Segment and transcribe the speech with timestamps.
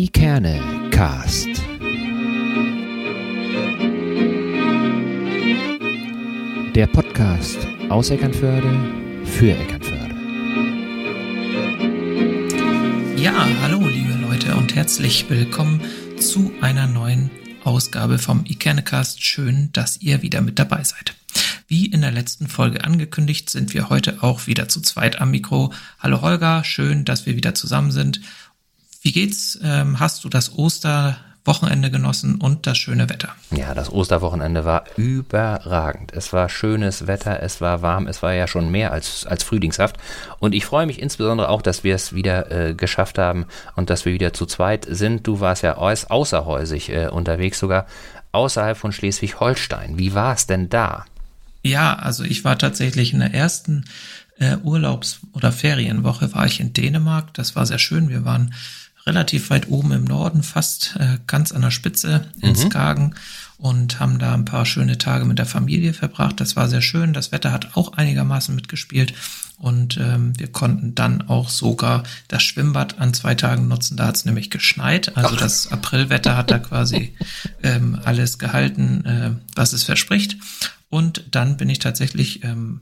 [0.00, 0.62] Ikerne
[0.92, 1.48] Cast.
[6.72, 8.72] Der Podcast aus Eckernförde
[9.24, 10.14] für Eckernförde.
[13.16, 15.80] Ja, hallo liebe Leute und herzlich willkommen
[16.16, 17.32] zu einer neuen
[17.64, 19.20] Ausgabe vom Ikernecast.
[19.20, 21.16] Schön, dass ihr wieder mit dabei seid.
[21.66, 25.72] Wie in der letzten Folge angekündigt, sind wir heute auch wieder zu zweit am Mikro.
[25.98, 28.20] Hallo Holger, schön, dass wir wieder zusammen sind.
[29.08, 29.58] Wie geht's?
[29.62, 33.30] Ähm, hast du das Osterwochenende genossen und das schöne Wetter?
[33.50, 36.12] Ja, das Osterwochenende war überragend.
[36.12, 39.96] Es war schönes Wetter, es war warm, es war ja schon mehr als, als frühlingshaft.
[40.40, 43.46] Und ich freue mich insbesondere auch, dass wir es wieder äh, geschafft haben
[43.76, 45.26] und dass wir wieder zu zweit sind.
[45.26, 47.86] Du warst ja außerhäusig äh, unterwegs, sogar
[48.32, 49.98] außerhalb von Schleswig-Holstein.
[49.98, 51.06] Wie war es denn da?
[51.62, 53.86] Ja, also ich war tatsächlich in der ersten
[54.38, 57.32] äh, Urlaubs- oder Ferienwoche war ich in Dänemark.
[57.32, 58.10] Das war sehr schön.
[58.10, 58.52] Wir waren
[59.06, 62.56] relativ weit oben im Norden, fast äh, ganz an der Spitze in mhm.
[62.56, 63.14] Skagen
[63.58, 66.40] und haben da ein paar schöne Tage mit der Familie verbracht.
[66.40, 67.12] Das war sehr schön.
[67.12, 69.14] Das Wetter hat auch einigermaßen mitgespielt
[69.58, 73.96] und ähm, wir konnten dann auch sogar das Schwimmbad an zwei Tagen nutzen.
[73.96, 75.16] Da hat es nämlich geschneit.
[75.16, 75.40] Also Ach.
[75.40, 77.16] das Aprilwetter hat da quasi
[77.64, 80.36] ähm, alles gehalten, äh, was es verspricht.
[80.90, 82.80] Und dann bin ich tatsächlich ähm,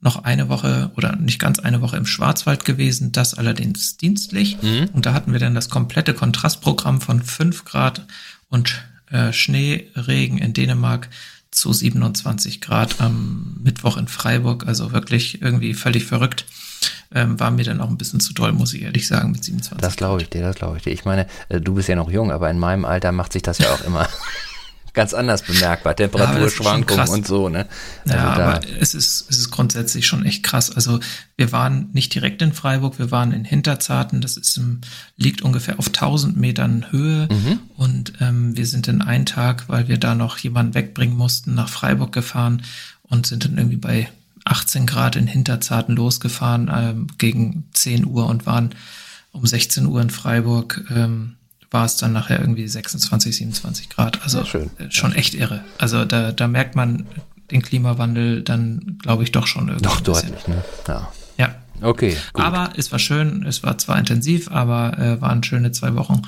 [0.00, 4.62] noch eine Woche oder nicht ganz eine Woche im Schwarzwald gewesen, das allerdings dienstlich.
[4.62, 4.90] Mhm.
[4.92, 8.06] Und da hatten wir dann das komplette Kontrastprogramm von fünf Grad
[8.48, 11.08] und äh, Schneeregen in Dänemark
[11.50, 14.66] zu 27 Grad am Mittwoch in Freiburg.
[14.66, 16.44] Also wirklich irgendwie völlig verrückt.
[17.12, 19.80] Ähm, war mir dann auch ein bisschen zu doll, muss ich ehrlich sagen, mit 27.
[19.80, 20.92] Das glaube ich dir, das glaube ich dir.
[20.92, 23.58] Ich meine, äh, du bist ja noch jung, aber in meinem Alter macht sich das
[23.58, 24.06] ja auch immer
[24.98, 25.94] ganz anders bemerkbar.
[25.94, 27.66] Temperaturschwankungen ja, und so, ne?
[28.04, 30.74] Also ja, aber es ist, es ist grundsätzlich schon echt krass.
[30.74, 30.98] Also
[31.36, 34.80] wir waren nicht direkt in Freiburg, wir waren in Hinterzarten, das ist im,
[35.16, 37.60] liegt ungefähr auf 1000 Metern Höhe mhm.
[37.76, 41.68] und ähm, wir sind in einen Tag, weil wir da noch jemanden wegbringen mussten, nach
[41.68, 42.62] Freiburg gefahren
[43.04, 44.08] und sind dann irgendwie bei
[44.46, 48.74] 18 Grad in Hinterzarten losgefahren ähm, gegen 10 Uhr und waren
[49.30, 50.84] um 16 Uhr in Freiburg.
[50.90, 51.36] Ähm,
[51.70, 54.22] war es dann nachher irgendwie 26, 27 Grad.
[54.22, 54.70] Also schön.
[54.78, 55.64] Äh, schon echt irre.
[55.78, 57.06] Also da, da merkt man
[57.50, 59.84] den Klimawandel dann, glaube ich, doch schon irgendwie.
[59.84, 60.64] Doch deutlich, ne?
[60.86, 61.12] Ja.
[61.36, 61.54] Ja.
[61.80, 62.16] Okay.
[62.32, 62.44] Gut.
[62.44, 66.22] Aber es war schön, es war zwar intensiv, aber äh, waren schöne zwei Wochen.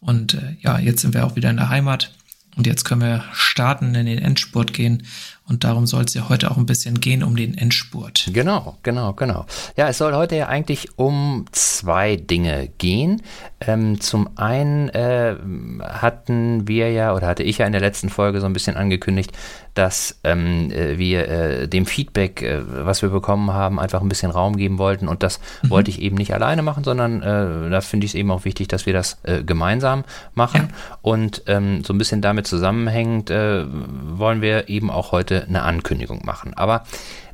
[0.00, 2.12] Und äh, ja, jetzt sind wir auch wieder in der Heimat.
[2.56, 5.04] Und jetzt können wir starten, in den Endspurt gehen.
[5.48, 8.28] Und darum soll es ja heute auch ein bisschen gehen um den Endspurt.
[8.32, 9.46] Genau, genau, genau.
[9.76, 13.22] Ja, es soll heute ja eigentlich um zwei Dinge gehen.
[13.60, 15.36] Ähm, zum einen äh,
[15.82, 19.32] hatten wir ja, oder hatte ich ja in der letzten Folge so ein bisschen angekündigt,
[19.78, 24.32] dass ähm, äh, wir äh, dem Feedback, äh, was wir bekommen haben, einfach ein bisschen
[24.32, 25.06] Raum geben wollten.
[25.06, 25.70] Und das mhm.
[25.70, 28.66] wollte ich eben nicht alleine machen, sondern äh, da finde ich es eben auch wichtig,
[28.66, 30.04] dass wir das äh, gemeinsam
[30.34, 30.68] machen.
[30.70, 30.98] Ja.
[31.02, 36.54] Und ähm, so ein bisschen damit zusammenhängend wollen wir eben auch heute eine Ankündigung machen.
[36.54, 36.84] Aber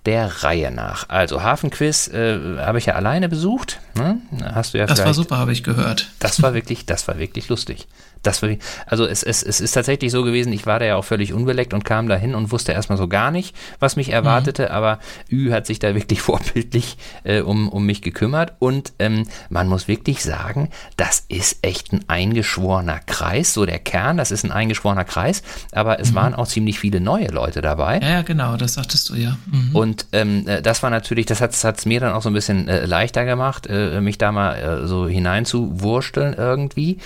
[0.06, 1.09] der Reihe nach.
[1.09, 3.81] Also Hafenquiz äh, habe ich ja alleine besucht.
[3.97, 4.19] Ne?
[4.42, 6.10] Hast du ja das war super, habe ich gehört.
[6.19, 7.87] Das war wirklich, das war wirklich lustig
[8.26, 8.50] das war,
[8.86, 11.74] also es, es, es ist tatsächlich so gewesen, ich war da ja auch völlig unbeleckt
[11.74, 14.70] und kam da hin und wusste erstmal so gar nicht, was mich erwartete, mhm.
[14.70, 14.98] aber
[15.30, 19.88] Ü hat sich da wirklich vorbildlich äh, um, um mich gekümmert und ähm, man muss
[19.88, 25.04] wirklich sagen, das ist echt ein eingeschworener Kreis, so der Kern, das ist ein eingeschworener
[25.04, 25.42] Kreis,
[25.72, 26.16] aber es mhm.
[26.16, 27.98] waren auch ziemlich viele neue Leute dabei.
[28.00, 29.36] Ja, genau, das sagtest du ja.
[29.46, 29.74] Mhm.
[29.74, 32.68] Und ähm, äh, das war natürlich, das hat es mir dann auch so ein bisschen
[32.68, 36.98] äh, leichter gemacht, äh, mich da mal äh, so hineinzuwursteln irgendwie.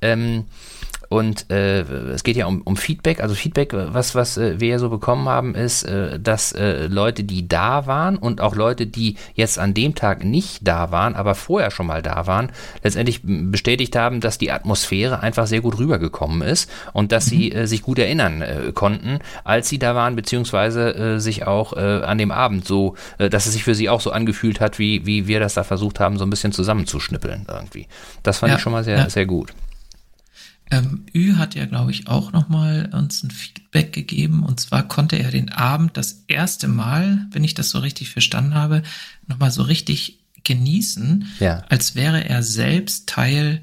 [0.00, 0.44] Ähm,
[1.08, 3.20] und äh, es geht ja um, um Feedback.
[3.20, 7.24] Also Feedback, was, was äh, wir ja so bekommen haben, ist, äh, dass äh, Leute,
[7.24, 11.34] die da waren und auch Leute, die jetzt an dem Tag nicht da waren, aber
[11.34, 12.50] vorher schon mal da waren,
[12.82, 17.30] letztendlich bestätigt haben, dass die Atmosphäre einfach sehr gut rübergekommen ist und dass mhm.
[17.30, 21.72] sie äh, sich gut erinnern äh, konnten, als sie da waren, beziehungsweise äh, sich auch
[21.74, 24.78] äh, an dem Abend so, äh, dass es sich für sie auch so angefühlt hat,
[24.78, 27.86] wie, wie wir das da versucht haben, so ein bisschen zusammenzuschnippeln irgendwie.
[28.22, 29.10] Das fand ja, ich schon mal sehr, ja.
[29.10, 29.52] sehr gut.
[30.70, 34.44] Ähm, Ü hat ja, glaube ich, auch nochmal uns ein Feedback gegeben.
[34.44, 38.54] Und zwar konnte er den Abend das erste Mal, wenn ich das so richtig verstanden
[38.54, 38.82] habe,
[39.26, 41.64] nochmal so richtig genießen, ja.
[41.68, 43.62] als wäre er selbst Teil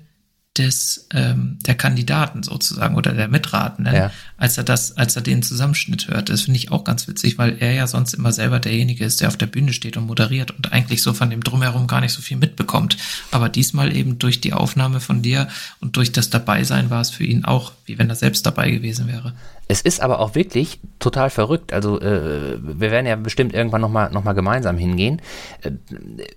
[0.58, 4.12] des ähm, der Kandidaten sozusagen oder der Mitratenden, ja.
[4.38, 6.30] als er das, als er den Zusammenschnitt hört.
[6.30, 9.30] Das finde ich auch ganz witzig, weil er ja sonst immer selber derjenige ist, der
[9.30, 12.22] auf der Bühne steht und moderiert und eigentlich so von dem drumherum gar nicht so
[12.22, 12.98] viel mitbekommt.
[13.32, 15.48] Aber diesmal eben durch die Aufnahme von dir
[15.80, 19.08] und durch das Dabeisein war es für ihn auch, wie wenn er selbst dabei gewesen
[19.08, 19.34] wäre.
[19.68, 21.74] Es ist aber auch wirklich total verrückt.
[21.74, 25.22] Also äh, wir werden ja bestimmt irgendwann nochmal noch mal gemeinsam hingehen.
[25.62, 25.72] Äh,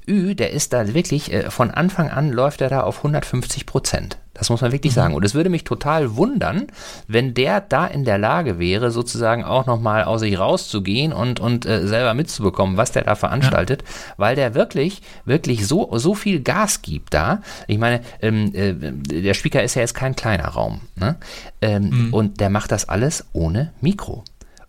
[0.07, 4.19] Ü, der ist da wirklich, äh, von Anfang an läuft er da auf 150 Prozent.
[4.37, 4.97] Das muss man wirklich mhm.
[4.97, 5.15] sagen.
[5.15, 6.67] Und es würde mich total wundern,
[7.09, 11.67] wenn der da in der Lage wäre, sozusagen auch nochmal aus sich rauszugehen und, und
[11.67, 14.15] äh, selber mitzubekommen, was der da veranstaltet, ja.
[14.17, 17.41] weil der wirklich, wirklich so, so viel Gas gibt da.
[17.67, 20.83] Ich meine, ähm, äh, der Speaker ist ja jetzt kein kleiner Raum.
[20.97, 21.17] Ne?
[21.63, 22.15] Ähm, mhm.
[22.15, 24.25] Und der macht das alles ohne Mikro.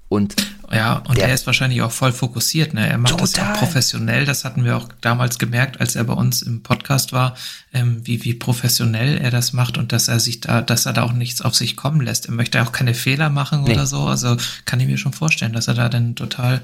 [0.10, 0.36] Und
[0.72, 2.74] ja, und der, er ist wahrscheinlich auch voll fokussiert.
[2.74, 2.88] Ne?
[2.88, 3.28] Er macht total.
[3.28, 4.26] das ja professionell.
[4.26, 7.36] Das hatten wir auch damals gemerkt, als er bei uns im Podcast war,
[7.74, 11.04] ähm, wie, wie professionell er das macht und dass er sich da, dass er da
[11.04, 12.26] auch nichts auf sich kommen lässt.
[12.26, 13.74] Er möchte auch keine Fehler machen nee.
[13.74, 14.02] oder so.
[14.02, 14.36] Also
[14.66, 16.62] kann ich mir schon vorstellen, dass er da dann total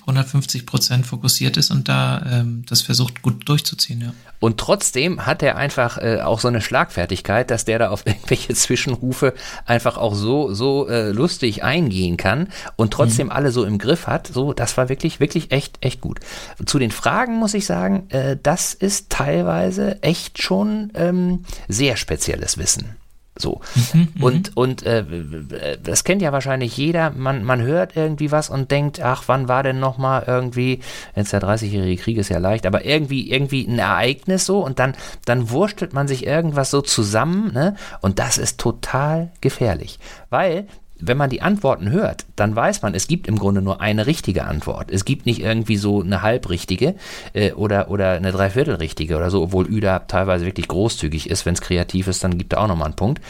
[0.00, 4.00] 150 Prozent fokussiert ist und da ähm, das versucht gut durchzuziehen.
[4.00, 4.12] Ja.
[4.40, 8.54] Und trotzdem hat er einfach äh, auch so eine Schlagfertigkeit, dass der da auf irgendwelche
[8.54, 9.34] Zwischenrufe
[9.64, 13.32] einfach auch so, so äh, lustig eingehen kann und trotzdem mhm.
[13.32, 14.26] alle so im Griff hat.
[14.26, 16.20] So, das war wirklich, wirklich echt, echt gut.
[16.64, 22.58] Zu den Fragen muss ich sagen, äh, das ist teilweise echt schon ähm, sehr spezielles
[22.58, 22.96] Wissen.
[23.36, 23.60] So.
[23.74, 27.10] Mhm, mhm, und und äh, das kennt ja wahrscheinlich jeder.
[27.10, 30.80] Man, man hört irgendwie was und denkt, ach, wann war denn nochmal irgendwie,
[31.16, 34.94] jetzt der 30-jährige Krieg ist ja leicht, aber irgendwie, irgendwie ein Ereignis so und dann,
[35.24, 37.74] dann wurstelt man sich irgendwas so zusammen, ne?
[38.00, 39.98] Und das ist total gefährlich.
[40.30, 40.68] Weil
[41.06, 44.44] wenn man die Antworten hört, dann weiß man, es gibt im Grunde nur eine richtige
[44.44, 44.90] Antwort.
[44.90, 46.94] Es gibt nicht irgendwie so eine halbrichtige
[47.32, 51.46] äh, oder, oder eine Dreiviertelrichtige oder so, obwohl Üda teilweise wirklich großzügig ist.
[51.46, 53.22] Wenn es kreativ ist, dann gibt er auch nochmal einen Punkt.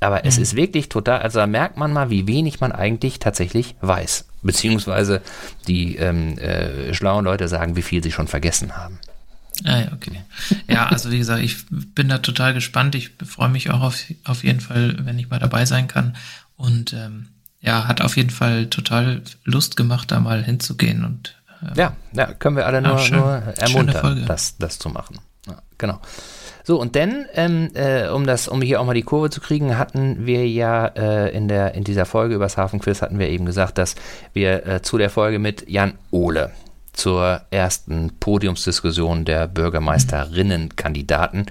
[0.00, 0.22] Aber mhm.
[0.24, 4.26] es ist wirklich total, also da merkt man mal, wie wenig man eigentlich tatsächlich weiß.
[4.42, 5.22] Beziehungsweise
[5.68, 8.98] die ähm, äh, schlauen Leute sagen, wie viel sie schon vergessen haben.
[9.64, 10.22] Ah ja, okay.
[10.66, 12.94] Ja, also wie gesagt, ich bin da total gespannt.
[12.94, 16.16] Ich freue mich auch auf, auf jeden Fall, wenn ich mal dabei sein kann.
[16.62, 17.28] Und ähm,
[17.60, 21.04] ja, hat auf jeden Fall total Lust gemacht, da mal hinzugehen.
[21.04, 25.18] Und äh, ja, ja, können wir alle nur, schön, nur ermuntern, das, das zu machen.
[25.48, 26.00] Ja, genau.
[26.62, 29.76] So, und dann, ähm, äh, um das, um hier auch mal die Kurve zu kriegen,
[29.76, 33.44] hatten wir ja äh, in, der, in dieser Folge über das Hafenquiz hatten wir eben
[33.44, 33.96] gesagt, dass
[34.32, 36.52] wir äh, zu der Folge mit Jan Ohle
[36.92, 41.46] zur ersten Podiumsdiskussion der Bürgermeisterinnenkandidaten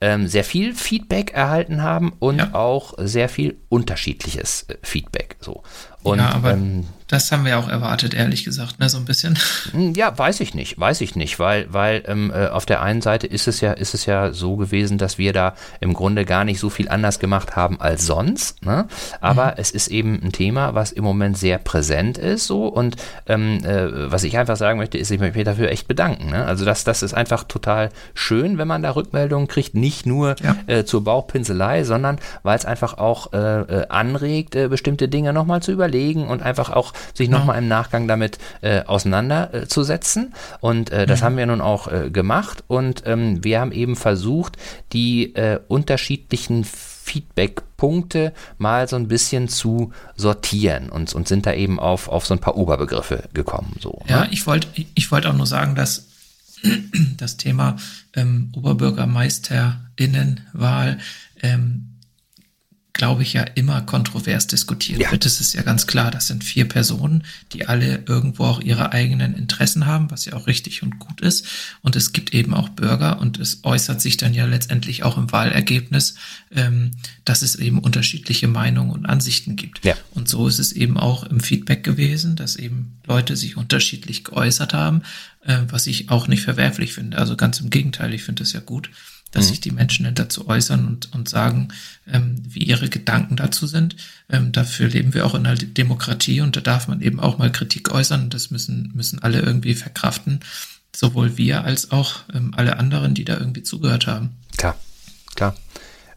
[0.00, 2.54] ähm, sehr viel Feedback erhalten haben und ja.
[2.54, 5.36] auch sehr viel unterschiedliches äh, Feedback.
[5.40, 5.62] So.
[6.02, 9.38] Und, ja, aber ähm, das haben wir auch erwartet, ehrlich gesagt, ne, so ein bisschen.
[9.72, 13.02] Hm, ja, weiß ich nicht, weiß ich nicht, weil, weil ähm, äh, auf der einen
[13.02, 16.44] Seite ist es ja, ist es ja so gewesen, dass wir da im Grunde gar
[16.44, 18.64] nicht so viel anders gemacht haben als sonst.
[18.64, 18.86] Ne?
[19.20, 19.52] Aber mhm.
[19.56, 22.96] es ist eben ein Thema, was im Moment sehr präsent ist, so und
[23.26, 26.30] ähm, äh, was ich einfach sagen möchte, ist, ich möchte mich dafür echt bedanken.
[26.30, 26.44] Ne?
[26.44, 30.56] Also das, das ist einfach total schön, wenn man da Rückmeldungen kriegt, nicht nur ja.
[30.66, 35.62] äh, zur Bauchpinselei, sondern weil es einfach auch äh, äh anregt, äh, bestimmte Dinge nochmal
[35.62, 37.62] zu überlegen überlegen und einfach auch sich nochmal ja.
[37.62, 40.34] im Nachgang damit äh, auseinanderzusetzen.
[40.60, 41.24] Und äh, das mhm.
[41.24, 44.56] haben wir nun auch äh, gemacht und ähm, wir haben eben versucht,
[44.92, 46.64] die äh, unterschiedlichen
[47.08, 52.34] Feedback-Punkte mal so ein bisschen zu sortieren und, und sind da eben auf, auf so
[52.34, 53.76] ein paar Oberbegriffe gekommen.
[53.80, 54.28] So, ja, ne?
[54.30, 56.06] ich wollte ich wollt auch nur sagen, dass
[57.16, 57.76] das Thema
[58.14, 60.98] ähm, OberbürgermeisterInnenwahl
[61.42, 61.97] ähm,
[62.98, 65.10] glaube ich, ja immer kontrovers diskutiert ja.
[65.12, 65.24] wird.
[65.24, 66.10] Das ist ja ganz klar.
[66.10, 67.22] Das sind vier Personen,
[67.52, 71.46] die alle irgendwo auch ihre eigenen Interessen haben, was ja auch richtig und gut ist.
[71.80, 75.30] Und es gibt eben auch Bürger und es äußert sich dann ja letztendlich auch im
[75.30, 76.16] Wahlergebnis,
[76.50, 76.90] ähm,
[77.24, 79.84] dass es eben unterschiedliche Meinungen und Ansichten gibt.
[79.84, 79.94] Ja.
[80.10, 84.74] Und so ist es eben auch im Feedback gewesen, dass eben Leute sich unterschiedlich geäußert
[84.74, 85.02] haben,
[85.44, 87.16] äh, was ich auch nicht verwerflich finde.
[87.16, 88.90] Also ganz im Gegenteil, ich finde es ja gut
[89.30, 89.48] dass mhm.
[89.48, 91.68] sich die Menschen dazu äußern und, und sagen,
[92.06, 93.96] ähm, wie ihre Gedanken dazu sind.
[94.28, 97.52] Ähm, dafür leben wir auch in einer Demokratie und da darf man eben auch mal
[97.52, 98.30] Kritik äußern.
[98.30, 100.40] Das müssen, müssen alle irgendwie verkraften,
[100.94, 104.30] sowohl wir als auch ähm, alle anderen, die da irgendwie zugehört haben.
[104.56, 104.76] Klar,
[105.34, 105.54] klar.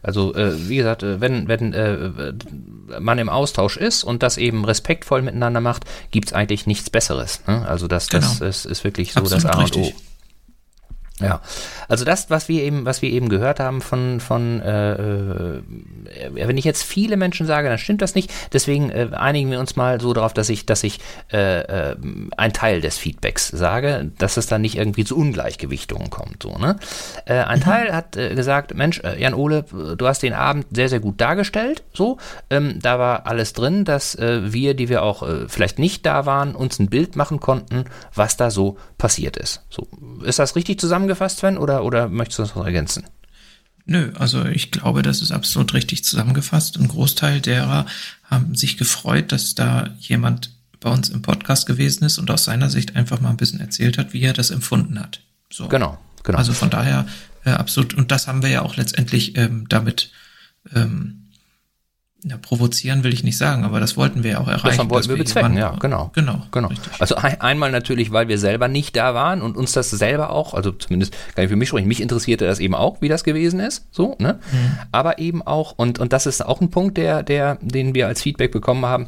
[0.02, 2.32] Also äh, wie gesagt, äh, wenn, wenn äh,
[2.98, 7.40] man im Austausch ist und das eben respektvoll miteinander macht, gibt's eigentlich nichts Besseres.
[7.46, 7.66] Ne?
[7.68, 8.48] Also das, das genau.
[8.48, 9.92] ist, ist wirklich so Absolut das A und O.
[11.22, 11.40] Ja,
[11.88, 15.62] also das, was wir eben, was wir eben gehört haben von, von äh, äh,
[16.34, 18.32] wenn ich jetzt viele Menschen sage, dann stimmt das nicht.
[18.52, 21.00] Deswegen äh, einigen wir uns mal so darauf, dass ich, dass ich
[21.32, 21.96] äh, äh,
[22.36, 26.42] ein Teil des Feedbacks sage, dass es dann nicht irgendwie zu Ungleichgewichtungen kommt.
[26.42, 26.76] So, ne?
[27.24, 27.64] Äh, ein mhm.
[27.64, 29.64] Teil hat gesagt, Mensch, Jan Ole,
[29.96, 31.82] du hast den Abend sehr, sehr gut dargestellt.
[31.92, 32.18] So,
[32.50, 36.78] ähm, da war alles drin, dass wir, die wir auch vielleicht nicht da waren, uns
[36.78, 39.62] ein Bild machen konnten, was da so passiert ist.
[39.70, 39.88] So,
[40.24, 43.04] ist das richtig zusammengefasst, Sven, oder, oder möchtest du das noch ergänzen?
[43.84, 46.78] Nö, also ich glaube, das ist absolut richtig zusammengefasst.
[46.78, 47.86] Ein Großteil derer
[48.24, 50.50] haben sich gefreut, dass da jemand
[50.80, 53.98] bei uns im Podcast gewesen ist und aus seiner Sicht einfach mal ein bisschen erzählt
[53.98, 55.20] hat, wie er das empfunden hat.
[55.50, 55.68] So.
[55.68, 56.38] Genau, genau.
[56.38, 57.06] Also von daher
[57.44, 57.94] äh, absolut.
[57.94, 60.10] Und das haben wir ja auch letztendlich ähm, damit
[60.74, 61.21] ähm,
[62.24, 64.78] ja, provozieren will ich nicht sagen, aber das wollten wir ja auch erreichen.
[64.78, 66.10] Das wollten wir bezwecken, ja, genau.
[66.14, 66.42] Genau.
[66.52, 66.68] genau.
[67.00, 70.54] Also ein, einmal natürlich, weil wir selber nicht da waren und uns das selber auch,
[70.54, 73.58] also zumindest kann ich für mich sprechen, mich interessierte das eben auch, wie das gewesen
[73.58, 74.38] ist, so, ne?
[74.52, 74.78] Mhm.
[74.92, 78.22] Aber eben auch, und, und das ist auch ein Punkt, der, der, den wir als
[78.22, 79.06] Feedback bekommen haben,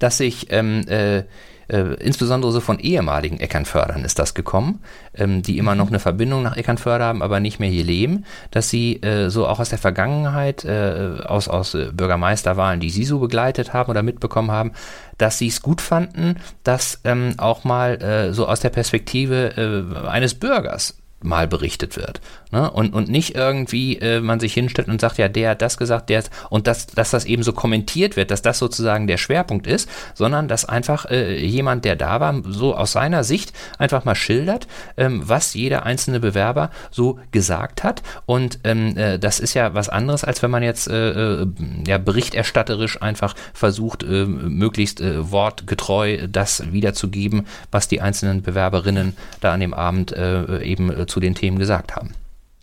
[0.00, 1.22] dass sich ähm, äh,
[1.70, 4.80] äh, insbesondere so von ehemaligen Eckernfördern ist das gekommen,
[5.14, 8.70] ähm, die immer noch eine Verbindung nach Eckernförder haben, aber nicht mehr hier leben, dass
[8.70, 13.18] sie äh, so auch aus der Vergangenheit, äh, aus, aus äh, Bürgermeisterwahlen, die sie so
[13.20, 14.72] begleitet haben oder mitbekommen haben,
[15.18, 20.34] dass sie es gut fanden, dass ähm, auch mal äh, so aus der Perspektive eines
[20.34, 22.20] Bürgers mal berichtet wird.
[22.50, 22.70] Ne?
[22.70, 26.08] Und, und nicht irgendwie äh, man sich hinstellt und sagt, ja, der hat das gesagt,
[26.08, 29.88] der und das, dass das eben so kommentiert wird, dass das sozusagen der Schwerpunkt ist,
[30.14, 34.66] sondern dass einfach äh, jemand, der da war, so aus seiner Sicht einfach mal schildert,
[34.96, 38.02] ähm, was jeder einzelne Bewerber so gesagt hat.
[38.26, 41.46] Und ähm, äh, das ist ja was anderes, als wenn man jetzt äh, äh
[41.86, 49.60] ja, berichterstatterisch einfach versucht, äh, möglichst wortgetreu das wiederzugeben, was die einzelnen Bewerberinnen da an
[49.60, 52.14] dem Abend eben äh, zu den Themen gesagt haben.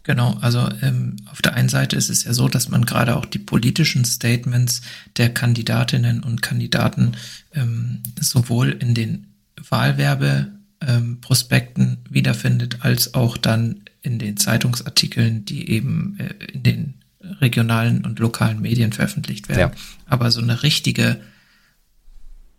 [0.08, 3.26] Genau, also ähm, auf der einen Seite ist es ja so, dass man gerade auch
[3.26, 4.82] die politischen Statements
[5.18, 7.18] der Kandidatinnen und Kandidaten
[7.54, 9.34] ähm, sowohl in den
[9.70, 16.94] Wahlwerbeprospekten ähm, wiederfindet, als auch dann in den Zeitungsartikeln, die eben äh, in den
[17.42, 19.60] regionalen und lokalen Medien veröffentlicht werden.
[19.60, 19.72] Ja.
[20.06, 21.20] Aber so eine richtige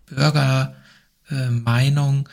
[0.04, 2.32] Bürgermeinung, äh,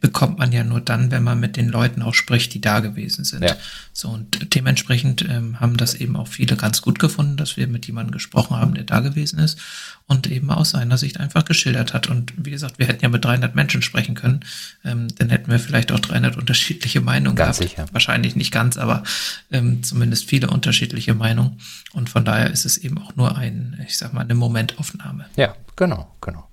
[0.00, 3.24] bekommt man ja nur dann, wenn man mit den Leuten auch spricht, die da gewesen
[3.24, 3.44] sind.
[3.44, 3.56] Ja.
[3.92, 7.86] So und dementsprechend ähm, haben das eben auch viele ganz gut gefunden, dass wir mit
[7.86, 9.58] jemandem gesprochen haben, der da gewesen ist
[10.06, 12.08] und eben aus seiner Sicht einfach geschildert hat.
[12.08, 14.40] Und wie gesagt, wir hätten ja mit 300 Menschen sprechen können,
[14.84, 17.70] ähm, dann hätten wir vielleicht auch 300 unterschiedliche Meinungen ganz gehabt.
[17.70, 17.86] Sicher.
[17.92, 19.04] Wahrscheinlich nicht ganz, aber
[19.52, 21.60] ähm, zumindest viele unterschiedliche Meinungen.
[21.92, 25.26] Und von daher ist es eben auch nur ein, ich sag mal, eine Momentaufnahme.
[25.36, 26.49] Ja, genau, genau.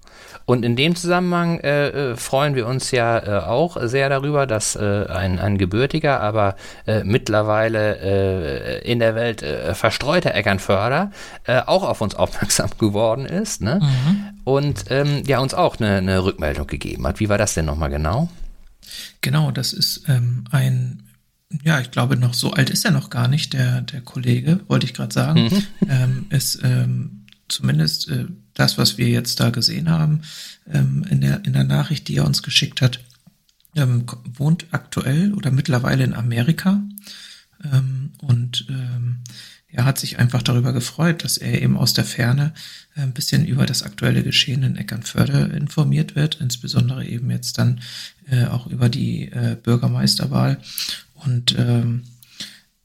[0.47, 4.77] Und in dem Zusammenhang äh, äh, freuen wir uns ja äh, auch sehr darüber, dass
[4.77, 11.11] äh, ein, ein gebürtiger, aber äh, mittlerweile äh, in der Welt verstreuter Eckernförder
[11.65, 13.81] auch auf uns aufmerksam geworden ist ne?
[13.81, 14.39] Mhm.
[14.45, 17.19] und ähm, ja uns auch eine, eine Rückmeldung gegeben hat.
[17.19, 18.29] Wie war das denn nochmal genau?
[19.21, 21.03] Genau, das ist ähm, ein
[21.63, 24.85] ja, ich glaube, noch so alt ist er noch gar nicht, der, der Kollege, wollte
[24.85, 25.45] ich gerade sagen.
[25.45, 25.63] Mhm.
[25.89, 27.16] Ähm, ist ähm,
[27.47, 30.21] zumindest äh, das, was wir jetzt da gesehen haben
[30.71, 32.99] ähm, in, der, in der Nachricht, die er uns geschickt hat,
[33.75, 36.81] ähm, wohnt aktuell oder mittlerweile in Amerika.
[37.63, 39.19] Ähm, und ähm,
[39.69, 42.53] er hat sich einfach darüber gefreut, dass er eben aus der Ferne
[42.95, 47.81] äh, ein bisschen über das aktuelle Geschehen in Eckernförde informiert wird, insbesondere eben jetzt dann
[48.29, 50.59] äh, auch über die äh, Bürgermeisterwahl.
[51.13, 52.03] Und ähm,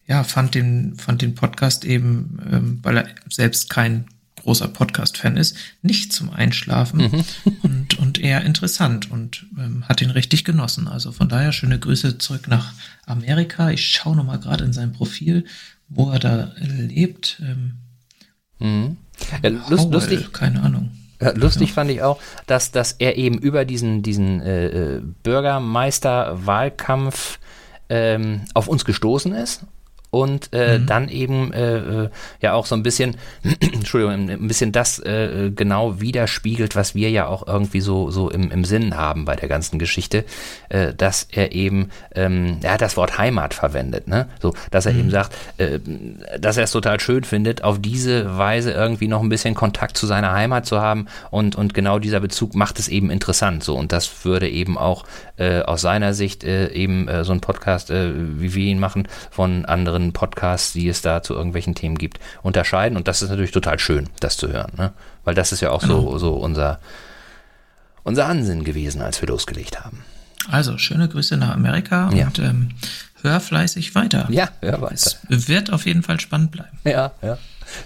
[0.07, 4.07] ja, fand den, fand den Podcast eben, ähm, weil er selbst kein
[4.43, 7.25] großer Podcast-Fan ist, nicht zum Einschlafen mhm.
[7.63, 10.89] und, und eher interessant und ähm, hat ihn richtig genossen.
[10.89, 12.73] Also von daher schöne Grüße zurück nach
[13.07, 13.71] Amerika.
[13.71, 15.45] Ich schaue nochmal gerade in sein Profil,
[15.89, 17.41] wo er da lebt.
[17.43, 17.75] Ähm,
[18.59, 18.97] mhm.
[19.43, 20.33] ja, lust, Howell, lustig.
[20.33, 20.91] Keine Ahnung.
[21.35, 21.75] Lustig ja.
[21.75, 27.39] fand ich auch, dass, dass er eben über diesen, diesen äh, äh Bürgermeister-Wahlkampf
[27.89, 29.65] ähm, auf uns gestoßen ist
[30.13, 30.87] und äh, mhm.
[30.87, 32.11] dann eben äh, äh,
[32.43, 33.17] ja auch so ein bisschen,
[33.61, 38.51] Entschuldigung, ein bisschen das äh, genau widerspiegelt, was wir ja auch irgendwie so, so im,
[38.51, 40.27] im Sinn haben bei der ganzen Geschichte,
[40.69, 44.29] äh, dass er eben, ähm, er hat das Wort Heimat verwendet, ne?
[44.43, 45.01] So, dass er mhm.
[45.01, 45.79] eben sagt, äh,
[46.39, 50.07] dass er es total schön findet, auf diese Weise irgendwie noch ein bisschen Kontakt zu
[50.07, 53.93] seiner Heimat zu haben und, und genau dieser Bezug macht es eben interessant, so, und
[53.93, 55.07] das würde eben auch
[55.39, 59.09] äh, aus seiner Sicht äh, eben äh, so ein Podcast, äh, wie wir ihn machen,
[59.31, 62.97] von anderen anderen Podcasts, die es da zu irgendwelchen Themen gibt, unterscheiden.
[62.97, 64.93] Und das ist natürlich total schön, das zu hören, ne?
[65.25, 66.03] weil das ist ja auch genau.
[66.13, 66.81] so, so unser,
[68.03, 70.05] unser Ansinn gewesen, als wir losgelegt haben.
[70.51, 72.27] Also, schöne Grüße nach Amerika ja.
[72.27, 72.71] und ähm,
[73.23, 74.27] hör fleißig weiter.
[74.29, 75.13] Ja, hör weiter.
[75.29, 76.79] Es wird auf jeden Fall spannend bleiben.
[76.85, 77.39] Ja, ja.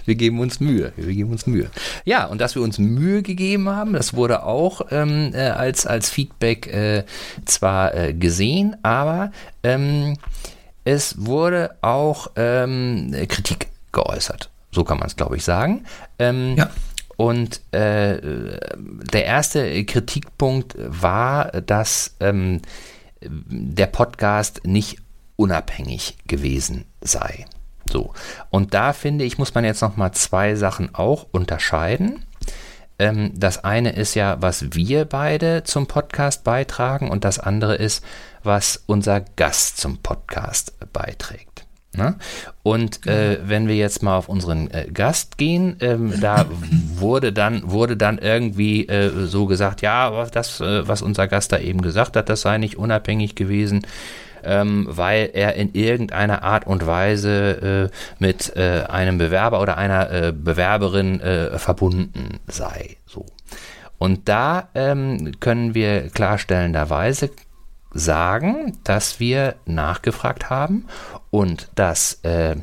[0.05, 0.91] Wir geben uns Mühe.
[0.97, 1.69] Wir geben uns Mühe.
[2.03, 6.09] Ja, und dass wir uns Mühe gegeben haben, das wurde auch ähm, äh, als, als
[6.09, 7.05] Feedback äh,
[7.45, 9.31] zwar äh, gesehen, aber
[9.63, 10.17] ähm,
[10.87, 14.49] es wurde auch ähm, Kritik geäußert.
[14.71, 15.83] So kann man es, glaube ich, sagen.
[16.17, 16.69] Ähm, ja.
[17.17, 22.61] Und äh, der erste Kritikpunkt war, dass ähm,
[23.19, 24.99] der Podcast nicht
[25.35, 27.45] unabhängig gewesen sei.
[27.91, 28.13] So.
[28.49, 32.23] Und da finde ich, muss man jetzt noch mal zwei Sachen auch unterscheiden.
[32.97, 38.05] Ähm, das eine ist ja, was wir beide zum Podcast beitragen und das andere ist,
[38.47, 41.67] was unser Gast zum Podcast beiträgt.
[41.97, 42.15] Ne?
[42.63, 43.15] Und genau.
[43.15, 46.45] äh, wenn wir jetzt mal auf unseren äh, Gast gehen, ähm, da
[46.95, 51.57] wurde dann, wurde dann irgendwie äh, so gesagt, ja, das, äh, was unser Gast da
[51.57, 53.85] eben gesagt hat, das sei nicht unabhängig gewesen,
[54.43, 60.31] ähm, weil er in irgendeiner Art und Weise äh, mit äh, einem Bewerber oder einer
[60.31, 61.19] Bewerberin
[61.57, 62.97] verbunden sei.
[63.05, 63.25] So.
[63.97, 67.31] Und da ähm, können wir klarstellenderweise
[67.97, 70.85] sagen, dass wir nachgefragt haben
[71.31, 72.55] und dass äh,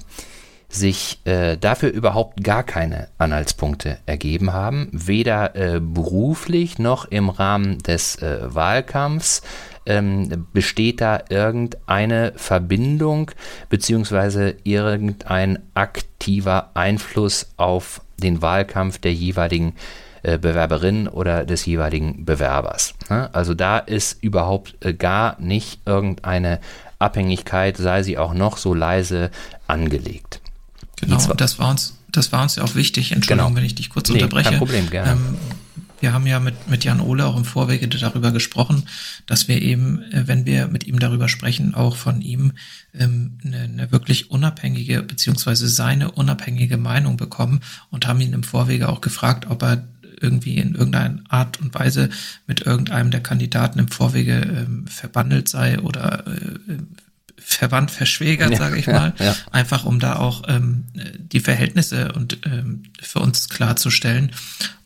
[0.69, 7.79] sich äh, dafür überhaupt gar keine Anhaltspunkte ergeben haben, weder äh, beruflich noch im Rahmen
[7.79, 9.43] des äh, Wahlkampfs.
[9.87, 13.31] Ähm, besteht da irgendeine Verbindung
[13.69, 19.73] beziehungsweise irgendein aktiver Einfluss auf den Wahlkampf der jeweiligen äh,
[20.38, 22.95] Bewerberin oder des jeweiligen Bewerbers.
[23.11, 23.28] Ne?
[23.33, 26.61] Also da ist überhaupt äh, gar nicht irgendeine
[26.99, 29.31] Abhängigkeit, sei sie auch noch so leise,
[29.66, 30.40] angelegt.
[31.00, 33.12] Genau, das war uns, das war uns ja auch wichtig.
[33.12, 33.57] Entschuldigung, genau.
[33.57, 34.50] wenn ich dich kurz nee, unterbreche.
[34.50, 35.12] Kein Problem, gerne.
[35.12, 35.37] Ähm,
[36.04, 38.83] wir haben ja mit, mit Jan Ole auch im Vorwege darüber gesprochen,
[39.26, 42.52] dass wir eben, äh, wenn wir mit ihm darüber sprechen, auch von ihm
[42.93, 48.90] ähm, eine, eine wirklich unabhängige, beziehungsweise seine unabhängige Meinung bekommen und haben ihn im Vorwege
[48.90, 49.85] auch gefragt, ob er
[50.21, 52.11] irgendwie in irgendeiner Art und Weise
[52.47, 56.78] mit irgendeinem der Kandidaten im Vorwege ähm, verbandelt sei oder äh,
[57.37, 59.37] verwandt, verschwägert, ja, sage ich mal, ja, ja.
[59.50, 60.87] einfach um da auch ähm,
[61.18, 64.33] die Verhältnisse und ähm, für uns klarzustellen.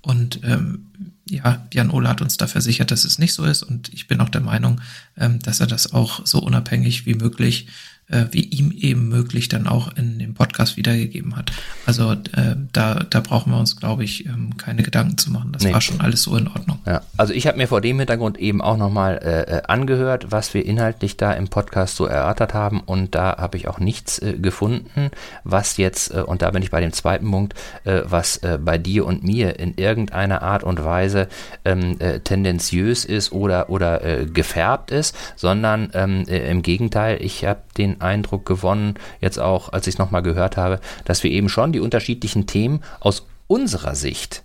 [0.00, 0.86] Und ähm,
[1.28, 4.20] ja, Jan Ole hat uns da versichert, dass es nicht so ist und ich bin
[4.20, 4.80] auch der Meinung,
[5.16, 7.68] ähm, dass er das auch so unabhängig wie möglich
[8.08, 11.52] äh, wie ihm eben möglich dann auch in dem Podcast wiedergegeben hat.
[11.86, 15.52] Also äh, da, da brauchen wir uns, glaube ich, ähm, keine Gedanken zu machen.
[15.52, 15.72] Das nee.
[15.72, 16.78] war schon alles so in Ordnung.
[16.86, 20.54] Ja, also ich habe mir vor dem Hintergrund eben auch nochmal äh, äh, angehört, was
[20.54, 24.34] wir inhaltlich da im Podcast so erörtert haben und da habe ich auch nichts äh,
[24.34, 25.10] gefunden,
[25.44, 28.78] was jetzt, äh, und da bin ich bei dem zweiten Punkt, äh, was äh, bei
[28.78, 31.28] dir und mir in irgendeiner Art und Weise
[31.64, 37.60] ähm, äh, tendenziös ist oder, oder gefärbt ist, sondern ähm, äh, im Gegenteil, ich habe
[37.76, 41.72] den Eindruck gewonnen, jetzt auch, als ich es nochmal gehört habe, dass wir eben schon
[41.72, 44.42] die unterschiedlichen Themen aus unserer Sicht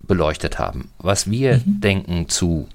[0.00, 1.80] beleuchtet haben, was wir mhm.
[1.80, 2.68] denken zu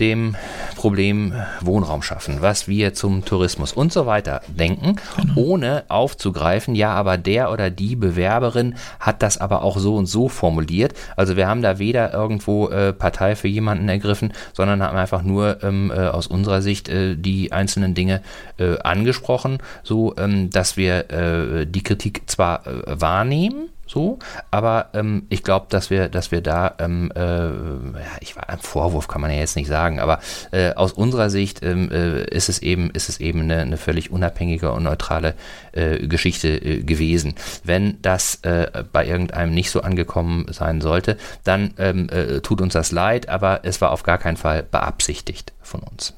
[0.00, 0.36] dem
[0.76, 5.34] Problem Wohnraum schaffen, was wir zum Tourismus und so weiter denken, genau.
[5.36, 10.28] ohne aufzugreifen, ja, aber der oder die Bewerberin hat das aber auch so und so
[10.28, 10.94] formuliert.
[11.16, 15.62] Also wir haben da weder irgendwo äh, Partei für jemanden ergriffen, sondern haben einfach nur
[15.62, 18.22] ähm, äh, aus unserer Sicht äh, die einzelnen Dinge
[18.58, 24.18] äh, angesprochen, so ähm, dass wir äh, die Kritik zwar äh, wahrnehmen, so,
[24.50, 28.58] aber ähm, ich glaube, dass wir, dass wir da, ähm, äh, ja, ich war ein
[28.58, 30.20] Vorwurf kann man ja jetzt nicht sagen, aber
[30.50, 34.10] äh, aus unserer Sicht ähm, äh, ist es eben, ist es eben eine, eine völlig
[34.10, 35.34] unabhängige und neutrale
[35.72, 37.34] äh, Geschichte äh, gewesen.
[37.62, 42.72] Wenn das äh, bei irgendeinem nicht so angekommen sein sollte, dann ähm, äh, tut uns
[42.72, 46.12] das leid, aber es war auf gar keinen Fall beabsichtigt von uns.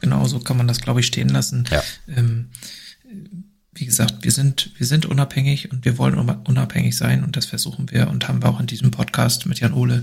[0.00, 1.68] Genau, so kann man das, glaube ich, stehen lassen.
[1.70, 1.82] Ja.
[3.80, 7.90] Wie gesagt, wir sind, wir sind unabhängig und wir wollen unabhängig sein und das versuchen
[7.90, 10.02] wir und haben wir auch in diesem Podcast mit Jan Ole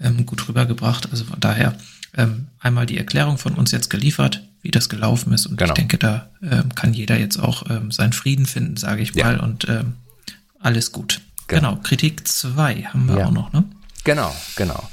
[0.00, 1.10] ähm, gut rübergebracht.
[1.10, 1.76] Also von daher
[2.16, 5.72] ähm, einmal die Erklärung von uns jetzt geliefert, wie das gelaufen ist und genau.
[5.72, 9.36] ich denke, da ähm, kann jeder jetzt auch ähm, seinen Frieden finden, sage ich mal,
[9.36, 9.42] ja.
[9.42, 9.96] und ähm,
[10.58, 11.20] alles gut.
[11.48, 11.72] Genau.
[11.72, 13.26] genau, Kritik 2 haben wir ja.
[13.26, 13.64] auch noch, ne?
[14.04, 14.88] Genau, genau.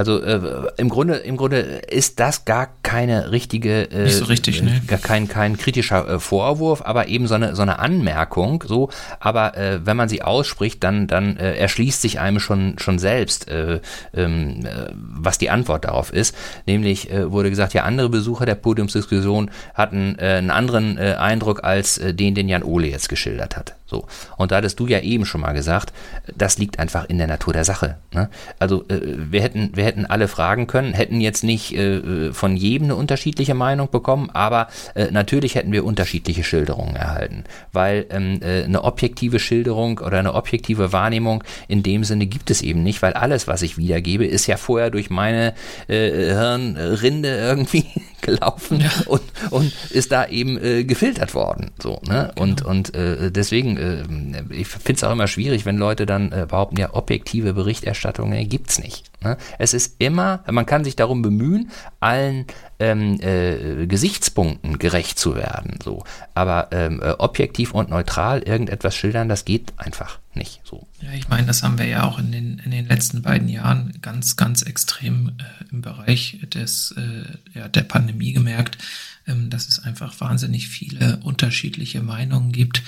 [0.00, 0.40] Also äh,
[0.78, 4.80] im Grunde, im Grunde ist das gar keine richtige, äh, Nicht so richtig, ne?
[4.86, 8.64] gar kein, kein kritischer äh, Vorwurf, aber eben so eine, so eine Anmerkung.
[8.66, 12.98] So, aber äh, wenn man sie ausspricht, dann, dann äh, erschließt sich einem schon, schon
[12.98, 13.80] selbst, äh,
[14.14, 16.34] ähm, äh, was die Antwort darauf ist.
[16.64, 21.62] Nämlich äh, wurde gesagt, ja, andere Besucher der Podiumsdiskussion hatten äh, einen anderen äh, Eindruck
[21.62, 23.74] als äh, den, den Jan Ole jetzt geschildert hat.
[23.90, 24.06] So.
[24.36, 25.92] Und da hattest du ja eben schon mal gesagt,
[26.34, 27.96] das liegt einfach in der Natur der Sache.
[28.14, 28.30] Ne?
[28.60, 32.86] Also äh, wir hätten, wir hätten alle fragen können, hätten jetzt nicht äh, von jedem
[32.86, 37.44] eine unterschiedliche Meinung bekommen, aber äh, natürlich hätten wir unterschiedliche Schilderungen erhalten.
[37.72, 42.62] Weil ähm, äh, eine objektive Schilderung oder eine objektive Wahrnehmung in dem Sinne gibt es
[42.62, 45.54] eben nicht, weil alles, was ich wiedergebe, ist ja vorher durch meine
[45.88, 47.86] äh, Hirnrinde irgendwie
[48.20, 48.90] gelaufen ja.
[49.06, 51.70] und, und ist da eben äh, gefiltert worden.
[51.82, 52.32] So, ne?
[52.34, 52.42] Genau.
[52.42, 56.46] Und, und äh, deswegen, äh, ich finde es auch immer schwierig, wenn Leute dann äh,
[56.46, 59.10] behaupten, ja, objektive Berichterstattung äh, gibt's nicht.
[59.22, 59.38] Ne?
[59.58, 62.46] Es Es ist immer, man kann sich darum bemühen, allen
[62.80, 65.78] ähm, äh, Gesichtspunkten gerecht zu werden.
[65.80, 66.02] So.
[66.34, 70.86] Aber ähm, äh, objektiv und neutral irgendetwas schildern, das geht einfach nicht so.
[71.02, 73.98] Ja, ich meine, das haben wir ja auch in den, in den letzten beiden Jahren
[74.00, 78.78] ganz, ganz extrem äh, im Bereich des, äh, ja, der Pandemie gemerkt,
[79.26, 82.82] ähm, dass es einfach wahnsinnig viele unterschiedliche Meinungen gibt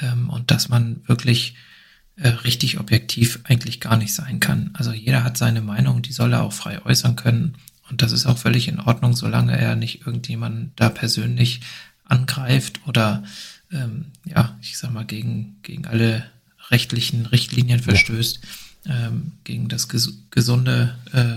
[0.00, 1.54] ähm, und dass man wirklich
[2.16, 4.70] äh, richtig objektiv eigentlich gar nicht sein kann.
[4.72, 7.56] Also jeder hat seine Meinung, die soll er auch frei äußern können.
[7.90, 11.60] Und das ist auch völlig in Ordnung, solange er nicht irgendjemanden da persönlich
[12.04, 13.22] angreift oder
[13.70, 16.24] ähm, ja, ich sag mal, gegen, gegen alle
[16.70, 18.40] rechtlichen Richtlinien verstößt,
[18.84, 19.06] ja.
[19.06, 21.36] ähm, gegen das ges gesunde, äh,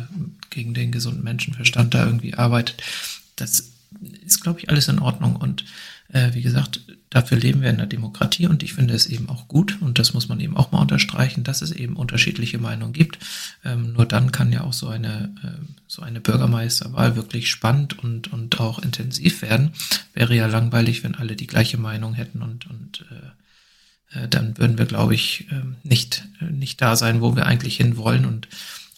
[0.50, 2.82] gegen den gesunden Menschenverstand da irgendwie arbeitet.
[3.36, 3.72] Das
[4.26, 5.36] ist, glaube ich, alles in Ordnung.
[5.36, 5.66] Und
[6.12, 9.48] äh, wie gesagt, dafür leben wir in der Demokratie und ich finde es eben auch
[9.48, 13.20] gut und das muss man eben auch mal unterstreichen, dass es eben unterschiedliche Meinungen gibt.
[13.64, 18.32] Ähm, nur dann kann ja auch so eine, äh, so eine Bürgermeisterwahl wirklich spannend und,
[18.32, 19.72] und auch intensiv werden.
[20.14, 23.39] Wäre ja langweilig, wenn alle die gleiche Meinung hätten und, und äh,
[24.30, 27.98] dann würden wir, glaube ich, ähm, nicht, äh, nicht da sein, wo wir eigentlich hin
[27.98, 28.48] wollen und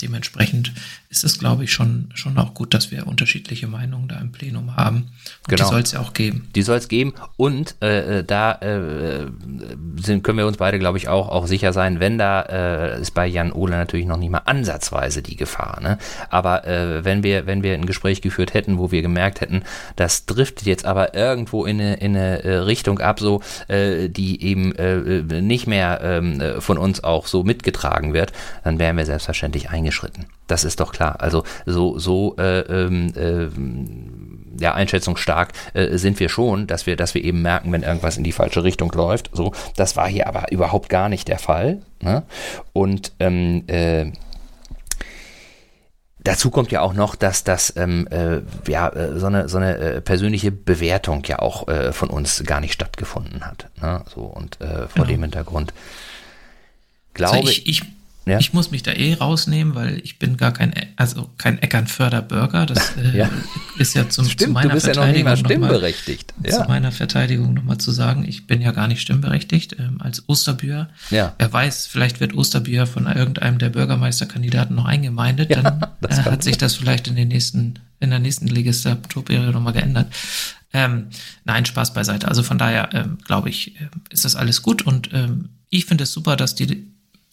[0.01, 0.73] dementsprechend
[1.09, 4.75] ist es, glaube ich, schon, schon auch gut, dass wir unterschiedliche Meinungen da im Plenum
[4.75, 4.97] haben.
[4.97, 5.63] Und genau.
[5.63, 6.49] Die soll es ja auch geben.
[6.55, 7.13] Die soll es geben.
[7.37, 9.27] Und äh, äh, da äh,
[9.97, 13.11] sind, können wir uns beide, glaube ich, auch, auch sicher sein, wenn da äh, ist
[13.11, 15.79] bei Jan Ole natürlich noch nicht mal ansatzweise die Gefahr.
[15.81, 15.97] Ne?
[16.29, 19.63] Aber äh, wenn wir, wenn wir ein Gespräch geführt hätten, wo wir gemerkt hätten,
[19.95, 24.73] das driftet jetzt aber irgendwo in eine, in eine äh, Richtung ab, so die eben
[25.45, 28.31] nicht mehr äh, von uns auch so mitgetragen wird,
[28.63, 30.25] dann wären wir selbstverständlich eingeschritten.
[30.47, 31.19] Das ist doch klar.
[31.19, 37.13] Also so, so äh, ähm, äh, ja, einschätzungsstark äh, sind wir schon, dass wir, dass
[37.13, 39.29] wir eben merken, wenn irgendwas in die falsche Richtung läuft.
[39.33, 41.81] So, das war hier aber überhaupt gar nicht der Fall.
[42.01, 42.23] Ne?
[42.73, 44.11] Und ähm, äh,
[46.23, 49.77] Dazu kommt ja auch noch, dass das ähm, äh, ja äh, so eine so eine
[49.77, 53.71] äh, persönliche Bewertung ja auch äh, von uns gar nicht stattgefunden hat.
[53.81, 54.03] Ne?
[54.13, 55.05] So und vor genau.
[55.05, 55.73] dem Hintergrund
[57.15, 57.81] glaube also ich, ich
[58.31, 58.39] ja.
[58.39, 62.65] Ich muss mich da eh rausnehmen, weil ich bin gar kein, also kein Eckernförder-Bürger.
[62.65, 63.29] Das äh, ja.
[63.77, 66.33] ist ja zum, Stimmt, zu meiner du bist Verteidigung ja noch nicht mal stimmberechtigt.
[66.37, 66.57] Mal, ja.
[66.57, 70.89] Zu meiner Verteidigung nochmal zu sagen, ich bin ja gar nicht stimmberechtigt ähm, als Osterbier.
[71.09, 71.33] Ja.
[71.37, 75.49] Wer weiß, vielleicht wird Osterbier von irgendeinem der Bürgermeisterkandidaten noch eingemeindet.
[75.49, 79.73] Ja, dann äh, hat sich das vielleicht in den nächsten, in der nächsten Legislaturperiode nochmal
[79.73, 80.07] geändert.
[80.73, 81.07] Ähm,
[81.43, 82.27] nein, Spaß beiseite.
[82.27, 86.05] Also von daher ähm, glaube ich, äh, ist das alles gut und ähm, ich finde
[86.05, 86.87] es super, dass die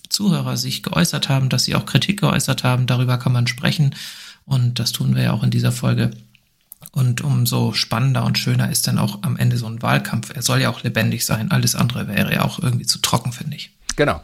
[0.09, 2.87] Zuhörer sich geäußert haben, dass sie auch Kritik geäußert haben.
[2.87, 3.95] Darüber kann man sprechen.
[4.45, 6.11] Und das tun wir ja auch in dieser Folge.
[6.93, 10.35] Und umso spannender und schöner ist dann auch am Ende so ein Wahlkampf.
[10.35, 11.51] Er soll ja auch lebendig sein.
[11.51, 13.71] Alles andere wäre ja auch irgendwie zu trocken, finde ich.
[13.97, 14.23] Genau.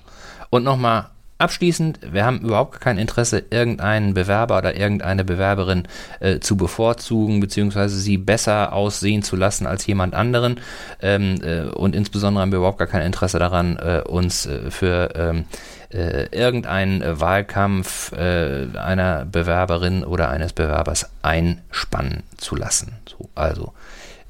[0.50, 1.10] Und nochmal
[1.44, 5.86] Abschließend, wir haben überhaupt kein Interesse, irgendeinen Bewerber oder irgendeine Bewerberin
[6.20, 10.58] äh, zu bevorzugen, beziehungsweise sie besser aussehen zu lassen als jemand anderen.
[11.02, 15.10] Ähm, äh, und insbesondere haben wir überhaupt gar kein Interesse daran, äh, uns äh, für
[15.16, 15.44] ähm,
[15.92, 22.96] äh, irgendeinen Wahlkampf äh, einer Bewerberin oder eines Bewerbers einspannen zu lassen.
[23.06, 23.74] So, also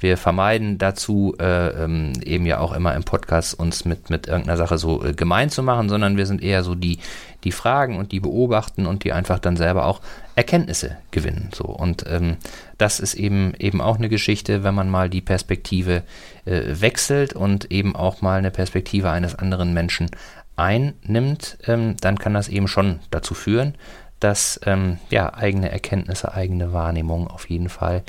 [0.04, 4.58] wir vermeiden dazu äh, ähm, eben ja auch immer im Podcast uns mit, mit irgendeiner
[4.58, 6.98] Sache so äh, gemein zu machen, sondern wir sind eher so die,
[7.42, 10.02] die Fragen und die beobachten und die einfach dann selber auch
[10.36, 11.50] Erkenntnisse gewinnen.
[11.54, 11.64] So.
[11.64, 12.36] Und ähm,
[12.76, 16.02] das ist eben eben auch eine Geschichte, wenn man mal die Perspektive
[16.44, 20.10] äh, wechselt und eben auch mal eine Perspektive eines anderen Menschen
[20.56, 23.74] einnimmt, ähm, dann kann das eben schon dazu führen,
[24.20, 28.02] dass ähm, ja, eigene Erkenntnisse, eigene Wahrnehmungen auf jeden Fall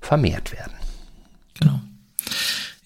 [0.00, 0.75] vermehrt werden.
[1.58, 1.80] Genau.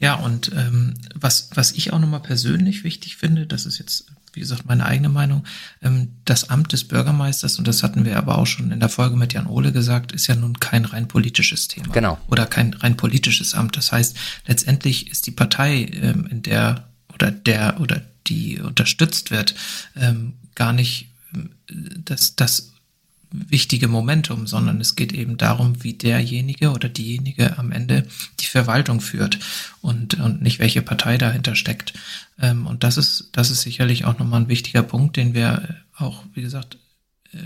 [0.00, 4.40] Ja, und ähm, was, was ich auch nochmal persönlich wichtig finde, das ist jetzt, wie
[4.40, 5.44] gesagt, meine eigene Meinung,
[5.82, 9.16] ähm, das Amt des Bürgermeisters, und das hatten wir aber auch schon in der Folge
[9.16, 11.92] mit Jan Ole gesagt, ist ja nun kein rein politisches Thema.
[11.92, 12.18] Genau.
[12.28, 13.76] Oder kein rein politisches Amt.
[13.76, 19.54] Das heißt, letztendlich ist die Partei, ähm, in der oder der oder die unterstützt wird,
[19.96, 21.50] ähm, gar nicht ähm,
[22.04, 22.69] das, das
[23.32, 28.06] wichtige Momentum, sondern es geht eben darum, wie derjenige oder diejenige am Ende
[28.40, 29.38] die Verwaltung führt
[29.80, 31.94] und, und nicht welche Partei dahinter steckt.
[32.40, 36.24] Ähm, und das ist, das ist sicherlich auch nochmal ein wichtiger Punkt, den wir auch,
[36.34, 36.78] wie gesagt,
[37.32, 37.38] äh,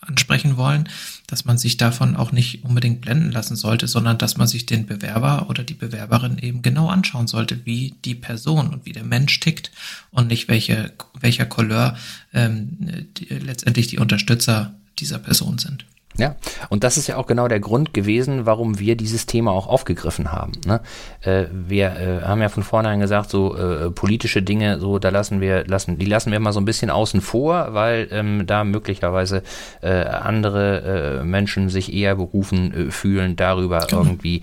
[0.00, 0.88] ansprechen wollen,
[1.26, 4.86] dass man sich davon auch nicht unbedingt blenden lassen sollte, sondern dass man sich den
[4.86, 9.38] Bewerber oder die Bewerberin eben genau anschauen sollte, wie die Person und wie der Mensch
[9.40, 9.70] tickt
[10.10, 11.96] und nicht welche, welcher Couleur
[12.32, 15.84] ähm, die, letztendlich die Unterstützer dieser Person sind.
[16.18, 16.34] Ja,
[16.68, 20.32] und das ist ja auch genau der Grund gewesen, warum wir dieses Thema auch aufgegriffen
[20.32, 20.52] haben.
[20.66, 20.80] Ne?
[21.20, 25.40] Äh, wir äh, haben ja von vornherein gesagt, so äh, politische Dinge, so da lassen
[25.40, 29.44] wir, lassen, die lassen wir mal so ein bisschen außen vor, weil ähm, da möglicherweise
[29.80, 34.02] äh, andere äh, Menschen sich eher berufen äh, fühlen, darüber genau.
[34.02, 34.42] irgendwie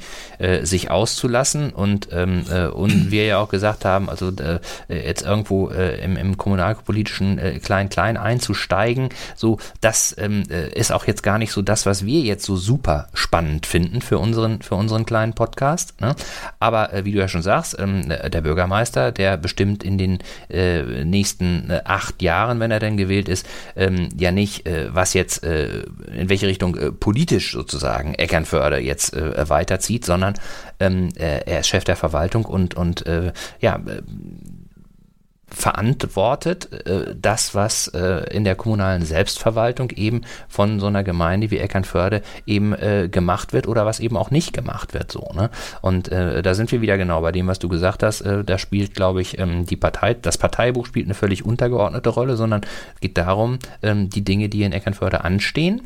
[0.62, 1.72] sich auszulassen.
[1.72, 4.32] Und, ähm, und wir ja auch gesagt haben, also
[4.88, 11.52] jetzt irgendwo im, im kommunalpolitischen Klein-Klein einzusteigen, so das ähm, ist auch jetzt gar nicht
[11.52, 16.00] so das, was wir jetzt so super spannend finden für unseren, für unseren kleinen Podcast.
[16.02, 16.16] Ne?
[16.60, 21.04] Aber äh, wie du ja schon sagst, ähm, der Bürgermeister, der bestimmt in den äh,
[21.04, 25.44] nächsten äh, acht Jahren, wenn er denn gewählt ist, ähm, ja nicht, äh, was jetzt,
[25.44, 30.36] äh, in welche Richtung äh, politisch sozusagen Eckernförde jetzt weiterzieht, sondern
[30.80, 33.06] ähm, er ist Chef der Verwaltung und, und
[33.60, 33.80] ja,
[35.56, 41.58] verantwortet äh, das, was äh, in der kommunalen Selbstverwaltung eben von so einer Gemeinde wie
[41.58, 45.12] Eckernförde eben äh, gemacht wird oder was eben auch nicht gemacht wird.
[45.12, 45.50] So, ne?
[45.82, 48.22] Und äh, da sind wir wieder genau bei dem, was du gesagt hast.
[48.22, 52.36] Äh, da spielt, glaube ich, ähm, die Partei, das Parteibuch spielt eine völlig untergeordnete Rolle,
[52.36, 52.62] sondern
[53.00, 55.82] geht darum, ähm, die Dinge, die in Eckernförde anstehen,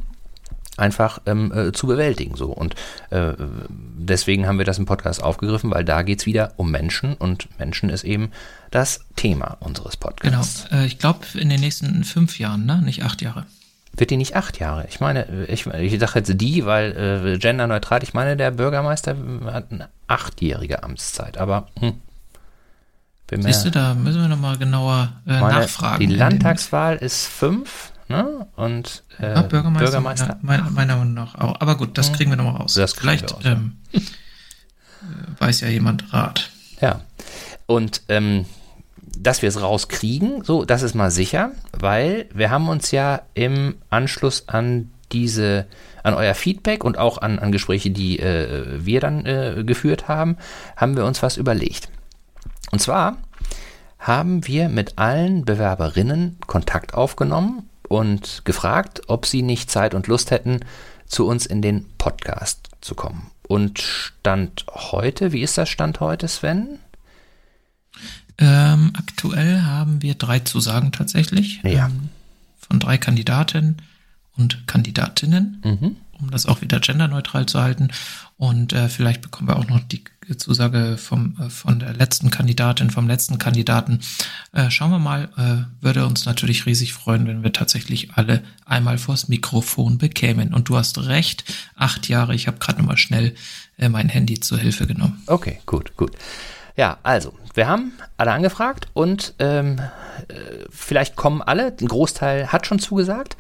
[0.80, 2.36] einfach ähm, äh, zu bewältigen.
[2.36, 2.48] So.
[2.48, 2.76] Und
[3.10, 3.34] äh,
[3.70, 7.48] deswegen haben wir das im Podcast aufgegriffen, weil da geht es wieder um Menschen und
[7.60, 8.32] Menschen ist eben
[8.72, 10.68] das Thema unseres Podcasts.
[10.70, 10.82] Genau.
[10.82, 12.82] Äh, ich glaube in den nächsten fünf Jahren, ne?
[12.82, 13.46] nicht acht Jahre.
[13.96, 14.86] Wird die nicht acht Jahre?
[14.88, 19.16] Ich meine, ich, ich sage jetzt die, weil äh, genderneutral, ich meine, der Bürgermeister
[19.46, 21.94] hat eine achtjährige Amtszeit, aber hm,
[23.38, 26.00] Siehst du, da müssen wir nochmal genauer äh, meine, nachfragen.
[26.00, 28.48] Die Landtagswahl ist fünf ne?
[28.56, 30.40] Und äh, ja, Bürgermeister, Bürgermeister.
[30.42, 31.60] Meiner, meiner Meinung nach auch.
[31.60, 32.74] Aber gut, das kriegen wir nochmal raus.
[32.74, 34.02] Das Vielleicht raus, ähm, ja.
[35.40, 36.50] weiß ja jemand Rat.
[36.82, 37.02] Ja.
[37.66, 38.46] Und ähm,
[39.18, 43.76] dass wir es rauskriegen, so, das ist mal sicher, weil wir haben uns ja im
[43.90, 45.66] Anschluss an diese,
[46.04, 50.38] an euer Feedback und auch an, an Gespräche, die äh, wir dann äh, geführt haben,
[50.76, 51.90] haben wir uns was überlegt.
[52.72, 53.18] Und zwar
[53.98, 60.32] haben wir mit allen Bewerberinnen Kontakt aufgenommen und gefragt, ob sie nicht Zeit und Lust
[60.32, 60.62] hätten,
[61.06, 63.32] zu uns in den Podcast zu kommen.
[63.48, 66.80] Und Stand heute, wie ist das Stand heute, Sven?
[68.38, 71.62] Ähm, aktuell haben wir drei Zusagen tatsächlich.
[71.64, 71.88] Ja.
[71.88, 72.10] Ähm,
[72.60, 73.82] von drei Kandidatinnen
[74.38, 75.96] und Kandidatinnen, mhm.
[76.20, 77.90] um das auch wieder genderneutral zu halten.
[78.38, 80.04] Und äh, vielleicht bekommen wir auch noch die
[80.38, 84.00] Zusage vom, äh, von der letzten Kandidatin, vom letzten Kandidaten.
[84.52, 88.98] Äh, schauen wir mal, äh, würde uns natürlich riesig freuen, wenn wir tatsächlich alle einmal
[88.98, 90.54] vors Mikrofon bekämen.
[90.54, 91.44] Und du hast recht,
[91.76, 93.36] acht Jahre, ich habe gerade nochmal schnell
[93.78, 95.22] äh, mein Handy zur Hilfe genommen.
[95.28, 96.12] Okay, gut, gut.
[96.76, 99.80] Ja, also, wir haben alle angefragt und ähm,
[100.30, 100.34] äh,
[100.70, 103.36] vielleicht kommen alle, ein Großteil hat schon zugesagt.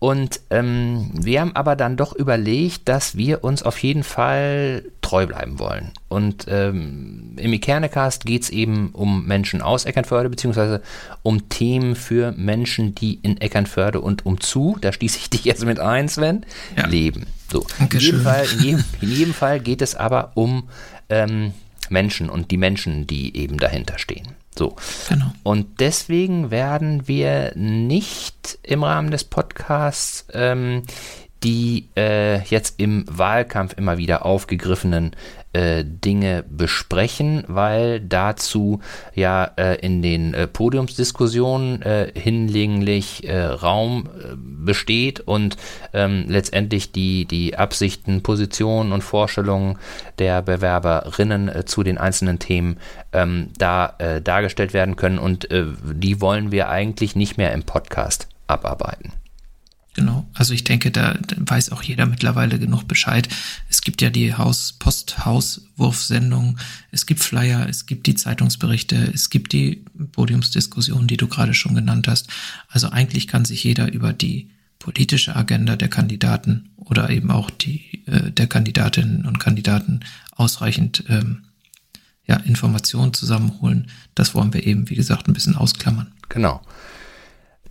[0.00, 5.26] Und ähm, wir haben aber dann doch überlegt, dass wir uns auf jeden Fall treu
[5.26, 5.90] bleiben wollen.
[6.08, 10.82] Und ähm, im Ikernecast geht es eben um Menschen aus Eckernförde, beziehungsweise
[11.24, 15.80] um Themen für Menschen, die in Eckernförde und umzu, da schließe ich dich jetzt mit
[15.80, 16.86] ein, Sven, ja.
[16.86, 17.26] leben.
[17.50, 17.66] So.
[17.80, 20.68] In jedem, Fall, in, jedem, in jedem Fall geht es aber um
[21.08, 21.52] ähm,
[21.88, 24.28] Menschen und die Menschen, die eben dahinter stehen.
[24.58, 24.74] So.
[25.08, 25.32] Genau.
[25.44, 30.82] Und deswegen werden wir nicht im Rahmen des Podcasts ähm,
[31.44, 35.14] die äh, jetzt im Wahlkampf immer wieder aufgegriffenen
[35.52, 38.80] äh, Dinge besprechen, weil dazu
[39.14, 45.56] ja äh, in den äh, Podiumsdiskussionen äh, hinlänglich äh, Raum besteht und
[45.92, 49.78] ähm, letztendlich die, die Absichten, Positionen und Vorstellungen
[50.18, 52.78] der Bewerberinnen zu den einzelnen Themen
[53.12, 59.12] ähm, da dargestellt werden können und die wollen wir eigentlich nicht mehr im Podcast abarbeiten.
[59.98, 60.28] Genau.
[60.32, 63.28] Also ich denke, da, weiß auch jeder mittlerweile genug Bescheid.
[63.68, 66.56] Es gibt ja die Haus Post-Hauswurfsendung,
[66.92, 71.74] es gibt Flyer, es gibt die Zeitungsberichte, es gibt die Podiumsdiskussion, die du gerade schon
[71.74, 72.28] genannt hast.
[72.68, 78.04] Also eigentlich kann sich jeder über die politische Agenda der Kandidaten oder eben auch die
[78.06, 81.42] äh, der Kandidatinnen und Kandidaten ausreichend ähm,
[82.24, 83.90] ja, Informationen zusammenholen.
[84.14, 86.12] Das wollen wir eben, wie gesagt, ein bisschen ausklammern.
[86.28, 86.62] Genau.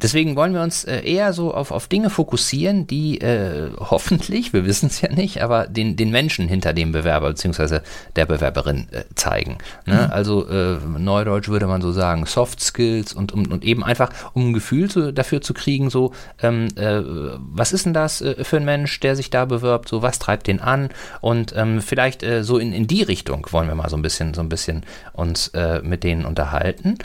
[0.02, 4.66] Deswegen wollen wir uns äh, eher so auf, auf Dinge fokussieren, die äh, hoffentlich, wir
[4.66, 7.80] wissen es ja nicht, aber den, den Menschen hinter dem Bewerber bzw.
[8.16, 9.58] der Bewerberin äh, zeigen.
[9.86, 10.06] Ne?
[10.06, 10.12] Mhm.
[10.12, 14.50] Also äh, neudeutsch würde man so sagen, Soft Skills und, und, und eben einfach, um
[14.50, 17.02] ein Gefühl zu, dafür zu kriegen, so, ähm, äh,
[17.38, 20.48] was ist denn das äh, für ein Mensch, der sich da bewirbt, so was treibt
[20.48, 20.90] den an
[21.22, 24.42] und ähm, vielleicht so in, in die Richtung wollen wir mal so ein bisschen, so
[24.42, 24.84] ein bisschen
[25.14, 26.98] uns mit denen unterhalten.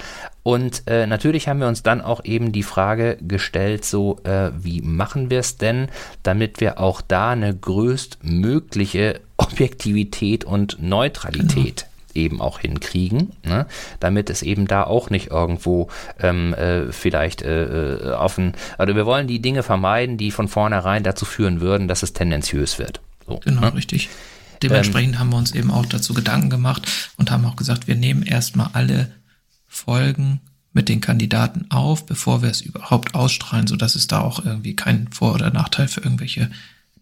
[0.43, 4.83] Und äh, natürlich haben wir uns dann auch eben die Frage gestellt, so äh, wie
[4.83, 5.89] machen wir es denn,
[6.23, 13.67] damit wir auch da eine größtmögliche Objektivität und Neutralität genau eben auch hinkriegen, ne?
[14.01, 15.89] damit es eben da auch nicht irgendwo
[16.21, 21.03] ähm, äh, vielleicht äh, äh offen, also wir wollen die Dinge vermeiden, die von vornherein
[21.05, 23.01] dazu führen würden, dass es tendenziös wird.
[23.27, 23.75] So, genau, ne?
[23.75, 24.11] richtig.
[24.63, 27.97] Dementsprechend ähm, haben wir uns eben auch dazu Gedanken gemacht und haben auch gesagt, wir
[27.97, 29.11] nehmen erstmal alle
[29.73, 30.43] Folgen
[30.75, 35.11] mit den Kandidaten auf, bevor wir es überhaupt ausstrahlen, sodass es da auch irgendwie keinen
[35.11, 36.51] Vor- oder Nachteil für irgendwelche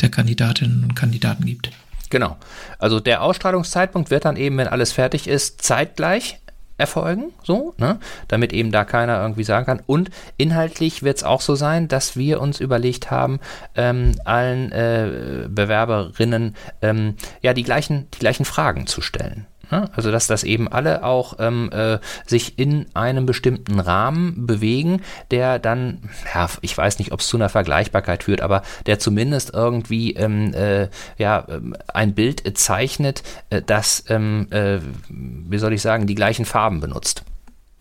[0.01, 1.71] der Kandidatinnen und Kandidaten gibt.
[2.11, 2.37] Genau.
[2.79, 6.39] Also der Ausstrahlungszeitpunkt wird dann eben, wenn alles fertig ist, zeitgleich
[6.79, 7.99] erfolgen, so, ne?
[8.29, 9.83] damit eben da keiner irgendwie sagen kann.
[9.85, 13.41] Und inhaltlich wird es auch so sein, dass wir uns überlegt haben,
[13.75, 19.47] ähm, allen äh, Bewerberinnen ähm, ja die gleichen, die gleichen Fragen zu stellen.
[19.71, 19.89] Ne?
[19.95, 25.59] Also dass das eben alle auch ähm, äh, sich in einem bestimmten Rahmen bewegen, der
[25.59, 25.99] dann,
[26.35, 30.53] ja, ich weiß nicht, ob es zu einer Vergleichbarkeit führt, aber der zumindest irgendwie ähm,
[30.55, 36.15] äh, ja, ähm, ein Bild zeichnet, äh, das, ähm, äh, wie soll ich sagen, die
[36.15, 37.25] gleichen Farben benutzt.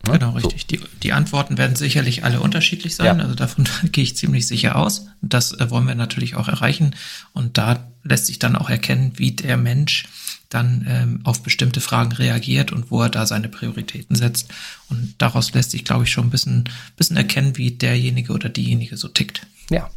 [0.08, 0.14] Ne?
[0.14, 0.62] Genau, richtig.
[0.62, 0.68] So.
[0.78, 3.18] Die, die Antworten werden sicherlich alle unterschiedlich sein.
[3.18, 3.24] Ja.
[3.24, 5.08] Also davon gehe ich ziemlich sicher aus.
[5.22, 6.96] Das äh, wollen wir natürlich auch erreichen.
[7.34, 10.08] Und da lässt sich dann auch erkennen, wie der Mensch
[10.50, 14.52] dann ähm, auf bestimmte Fragen reagiert und wo er da seine Prioritäten setzt.
[14.90, 16.64] Und daraus lässt sich, glaube ich, schon ein bisschen,
[16.98, 19.46] bisschen erkennen, wie derjenige oder diejenige so tickt.
[19.70, 19.90] Ja.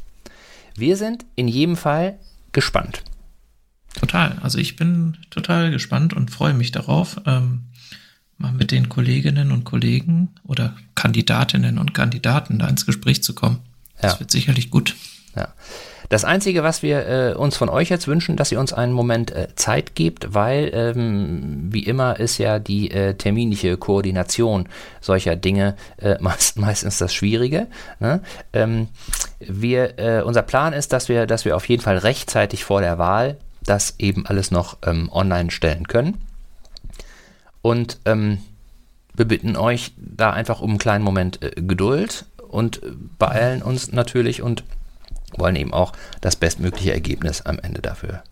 [0.77, 2.19] Wir sind in jedem Fall
[2.53, 3.03] gespannt.
[3.95, 4.39] Total.
[4.43, 7.65] Also ich bin total gespannt und freue mich darauf, ähm,
[8.39, 13.61] mal mit den Kolleginnen und Kollegen oder Kandidatinnen und Kandidaten da ins Gespräch zu kommen.
[14.01, 14.21] Das ja.
[14.21, 14.97] wird sicherlich gut.
[15.37, 15.55] Ja.
[16.13, 19.31] Das Einzige, was wir äh, uns von euch jetzt wünschen, dass ihr uns einen Moment
[19.31, 24.69] äh, Zeit gebt, weil ähm, wie immer ist ja die äh, terminliche Koordination
[25.01, 27.67] solcher Dinge äh, meist, meistens das Schwierige.
[27.99, 28.21] Ne?
[28.53, 28.89] Ähm,
[29.41, 32.99] wir, äh, unser Plan ist, dass wir, dass wir auf jeden Fall rechtzeitig vor der
[32.99, 36.21] Wahl das eben alles noch ähm, online stellen können.
[37.63, 38.37] Und ähm,
[39.15, 42.83] wir bitten euch da einfach um einen kleinen Moment äh, Geduld und
[43.19, 44.63] beeilen uns natürlich und
[45.37, 48.23] wollen eben auch das bestmögliche Ergebnis am Ende dafür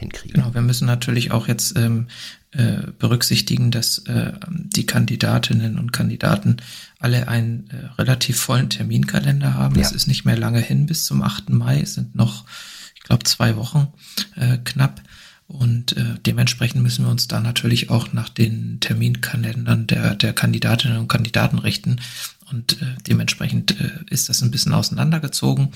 [0.00, 0.40] hinkriegen.
[0.40, 2.08] Genau, wir müssen natürlich auch jetzt ähm,
[2.52, 6.56] äh, berücksichtigen, dass äh, die Kandidatinnen und Kandidaten
[6.98, 9.76] alle einen äh, relativ vollen Terminkalender haben.
[9.76, 9.82] Ja.
[9.82, 11.50] Es ist nicht mehr lange hin bis zum 8.
[11.50, 12.44] Mai, es sind noch,
[12.96, 13.88] ich glaube, zwei Wochen
[14.36, 15.02] äh, knapp.
[15.46, 20.98] Und äh, dementsprechend müssen wir uns da natürlich auch nach den Terminkalendern der, der Kandidatinnen
[20.98, 21.96] und Kandidaten richten.
[22.50, 25.72] Und äh, dementsprechend äh, ist das ein bisschen auseinandergezogen.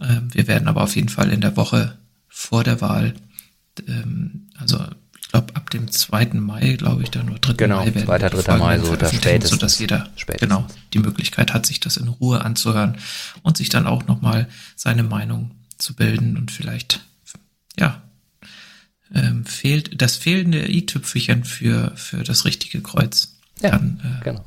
[0.00, 1.96] Äh, wir werden aber auf jeden Fall in der Woche
[2.28, 3.14] vor der Wahl,
[3.86, 4.84] ähm, also
[5.20, 6.34] ich glaube ab dem 2.
[6.34, 7.54] Mai, glaube ich, dann nur 3.
[7.54, 8.18] Genau, Mai werden 2.
[8.18, 8.56] 3.
[8.58, 9.50] Mai, so das spätestens.
[9.50, 10.48] Sodass jeder spätestens.
[10.48, 12.96] genau die Möglichkeit hat, sich das in Ruhe anzuhören
[13.42, 17.00] und sich dann auch nochmal seine Meinung zu bilden und vielleicht,
[17.78, 18.02] ja,
[19.14, 23.36] ähm, fehlt das fehlende i-Tüpfelchen für, für das richtige Kreuz.
[23.60, 24.44] Ja, dann, äh, genau.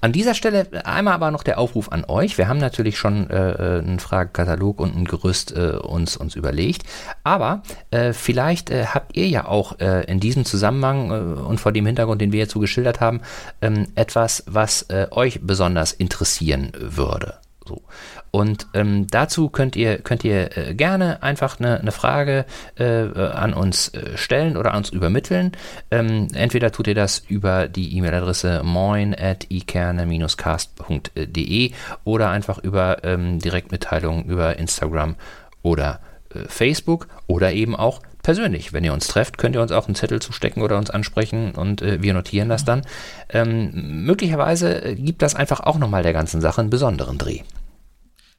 [0.00, 2.38] An dieser Stelle einmal aber noch der Aufruf an euch.
[2.38, 6.84] Wir haben natürlich schon äh, äh, einen Fragenkatalog und ein Gerüst äh, uns, uns überlegt.
[7.24, 11.86] Aber äh, vielleicht äh, habt ihr ja auch äh, in diesem Zusammenhang und vor dem
[11.86, 13.20] Hintergrund, den wir jetzt so geschildert haben,
[13.60, 17.34] ähm, etwas, was euch besonders interessieren würde.
[17.66, 17.82] So.
[18.30, 22.44] Und ähm, dazu könnt ihr, könnt ihr äh, gerne einfach eine, eine Frage
[22.76, 25.52] äh, an uns äh, stellen oder uns übermitteln.
[25.90, 31.72] Ähm, entweder tut ihr das über die E-Mail-Adresse moin at ikerne-cast.de
[32.04, 35.16] oder einfach über ähm, Direktmitteilungen über Instagram
[35.62, 36.00] oder
[36.34, 38.72] äh, Facebook oder eben auch persönlich.
[38.72, 41.82] Wenn ihr uns trefft, könnt ihr uns auch einen Zettel zustecken oder uns ansprechen und
[41.82, 42.82] äh, wir notieren das dann.
[43.30, 47.40] Ähm, möglicherweise äh, gibt das einfach auch nochmal der ganzen Sache einen besonderen Dreh.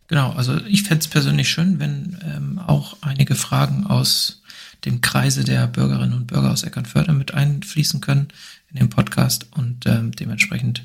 [0.10, 4.41] Genau, also ich fände es persönlich schön, wenn ähm, auch einige Fragen aus
[4.84, 8.30] dem Kreise der Bürgerinnen und Bürger aus Eckernförde mit einfließen können
[8.72, 10.84] in den Podcast und ähm, dementsprechend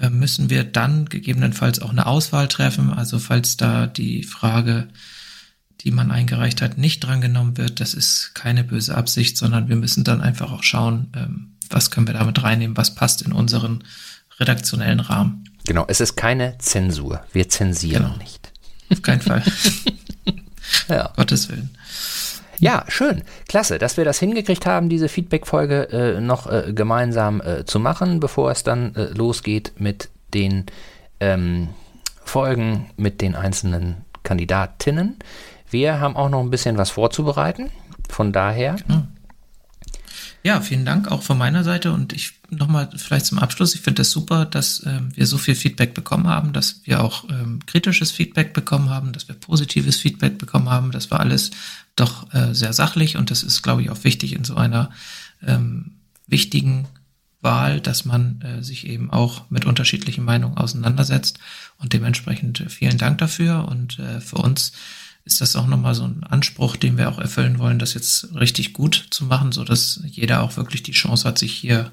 [0.00, 2.90] äh, müssen wir dann gegebenenfalls auch eine Auswahl treffen.
[2.90, 4.88] Also falls da die Frage,
[5.82, 10.04] die man eingereicht hat, nicht drangenommen wird, das ist keine böse Absicht, sondern wir müssen
[10.04, 13.84] dann einfach auch schauen, ähm, was können wir damit reinnehmen, was passt in unseren
[14.40, 15.44] redaktionellen Rahmen.
[15.66, 17.22] Genau, es ist keine Zensur.
[17.34, 18.16] Wir zensieren genau.
[18.16, 18.53] nicht.
[18.90, 19.42] Auf keinen Fall.
[20.88, 21.10] ja.
[21.16, 21.70] Gottes Willen.
[22.58, 23.22] Ja, schön.
[23.48, 28.20] Klasse, dass wir das hingekriegt haben, diese Feedback-Folge äh, noch äh, gemeinsam äh, zu machen,
[28.20, 30.66] bevor es dann äh, losgeht mit den
[31.20, 31.68] ähm,
[32.24, 35.16] Folgen mit den einzelnen Kandidatinnen.
[35.70, 37.70] Wir haben auch noch ein bisschen was vorzubereiten.
[38.08, 38.76] Von daher.
[38.86, 39.02] Genau.
[40.46, 43.74] Ja, vielen Dank auch von meiner Seite und ich nochmal vielleicht zum Abschluss.
[43.74, 47.24] Ich finde das super, dass ähm, wir so viel Feedback bekommen haben, dass wir auch
[47.30, 50.90] ähm, kritisches Feedback bekommen haben, dass wir positives Feedback bekommen haben.
[50.90, 51.50] Das war alles
[51.96, 54.90] doch äh, sehr sachlich und das ist, glaube ich, auch wichtig in so einer
[55.42, 55.92] ähm,
[56.26, 56.88] wichtigen
[57.40, 61.38] Wahl, dass man äh, sich eben auch mit unterschiedlichen Meinungen auseinandersetzt
[61.78, 64.72] und dementsprechend äh, vielen Dank dafür und äh, für uns
[65.24, 68.72] ist das auch nochmal so ein Anspruch, den wir auch erfüllen wollen, das jetzt richtig
[68.72, 71.92] gut zu machen, so dass jeder auch wirklich die Chance hat, sich hier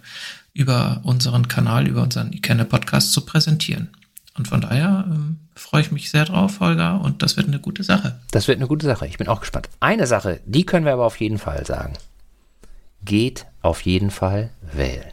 [0.53, 3.89] über unseren Kanal, über unseren Ikenne Podcast zu präsentieren.
[4.37, 7.83] Und von daher ähm, freue ich mich sehr drauf, Holger, und das wird eine gute
[7.83, 8.19] Sache.
[8.31, 9.07] Das wird eine gute Sache.
[9.07, 9.69] Ich bin auch gespannt.
[9.79, 11.93] Eine Sache, die können wir aber auf jeden Fall sagen.
[13.03, 15.11] Geht auf jeden Fall wählen.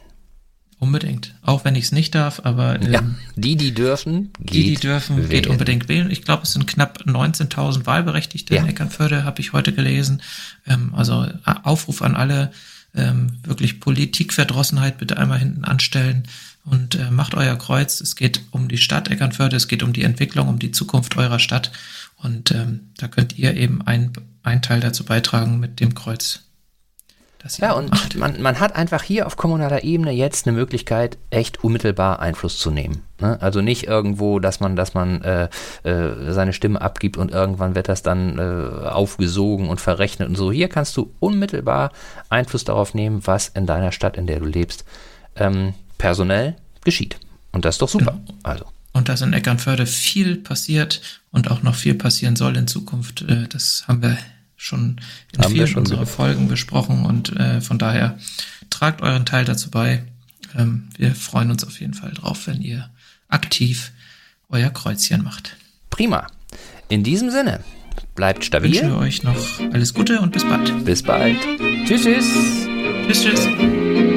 [0.79, 1.35] Unbedingt.
[1.41, 3.03] Auch wenn ich es nicht darf, aber ähm, ja,
[3.35, 5.29] die, die dürfen, geht die, die dürfen, wählen.
[5.29, 6.09] geht unbedingt wählen.
[6.09, 8.61] Ich glaube, es sind knapp 19.000 Wahlberechtigte ja.
[8.61, 10.21] in Eckernförde, habe ich heute gelesen.
[10.65, 12.51] Ähm, also äh, Aufruf an alle,
[12.95, 16.23] ähm, wirklich Politikverdrossenheit bitte einmal hinten anstellen
[16.63, 17.99] und äh, macht euer Kreuz.
[17.99, 21.39] Es geht um die Stadt Eckernförde, es geht um die Entwicklung, um die Zukunft eurer
[21.39, 21.73] Stadt.
[22.15, 24.13] Und ähm, da könnt ihr eben ein,
[24.43, 26.41] ein Teil dazu beitragen mit dem Kreuz
[27.57, 32.19] ja, und man, man hat einfach hier auf kommunaler Ebene jetzt eine Möglichkeit, echt unmittelbar
[32.19, 33.03] Einfluss zu nehmen.
[33.21, 33.41] Ne?
[33.41, 35.49] Also nicht irgendwo, dass man, dass man äh,
[35.83, 40.51] äh, seine Stimme abgibt und irgendwann wird das dann äh, aufgesogen und verrechnet und so.
[40.51, 41.91] Hier kannst du unmittelbar
[42.27, 44.83] Einfluss darauf nehmen, was in deiner Stadt, in der du lebst,
[45.37, 47.17] ähm, personell geschieht.
[47.51, 48.19] Und das ist doch super.
[48.25, 48.37] Genau.
[48.43, 48.65] Also.
[48.91, 53.47] Und dass in Eckernförde viel passiert und auch noch viel passieren soll in Zukunft, äh,
[53.47, 54.17] das haben wir
[54.59, 54.97] schon
[55.33, 58.19] in Haben vielen schon unserer Folgen besprochen und äh, von daher
[58.69, 60.03] tragt euren Teil dazu bei.
[60.55, 62.89] Ähm, wir freuen uns auf jeden Fall drauf, wenn ihr
[63.29, 63.91] aktiv
[64.49, 65.55] euer Kreuzchen macht.
[65.89, 66.27] Prima.
[66.89, 67.63] In diesem Sinne,
[68.15, 68.73] bleibt stabil.
[68.73, 70.85] Ich wünsche euch noch alles Gute und bis bald.
[70.85, 71.37] Bis bald.
[71.85, 72.25] Tschüss, tschüss.
[73.07, 74.08] Tschüss, tschüss.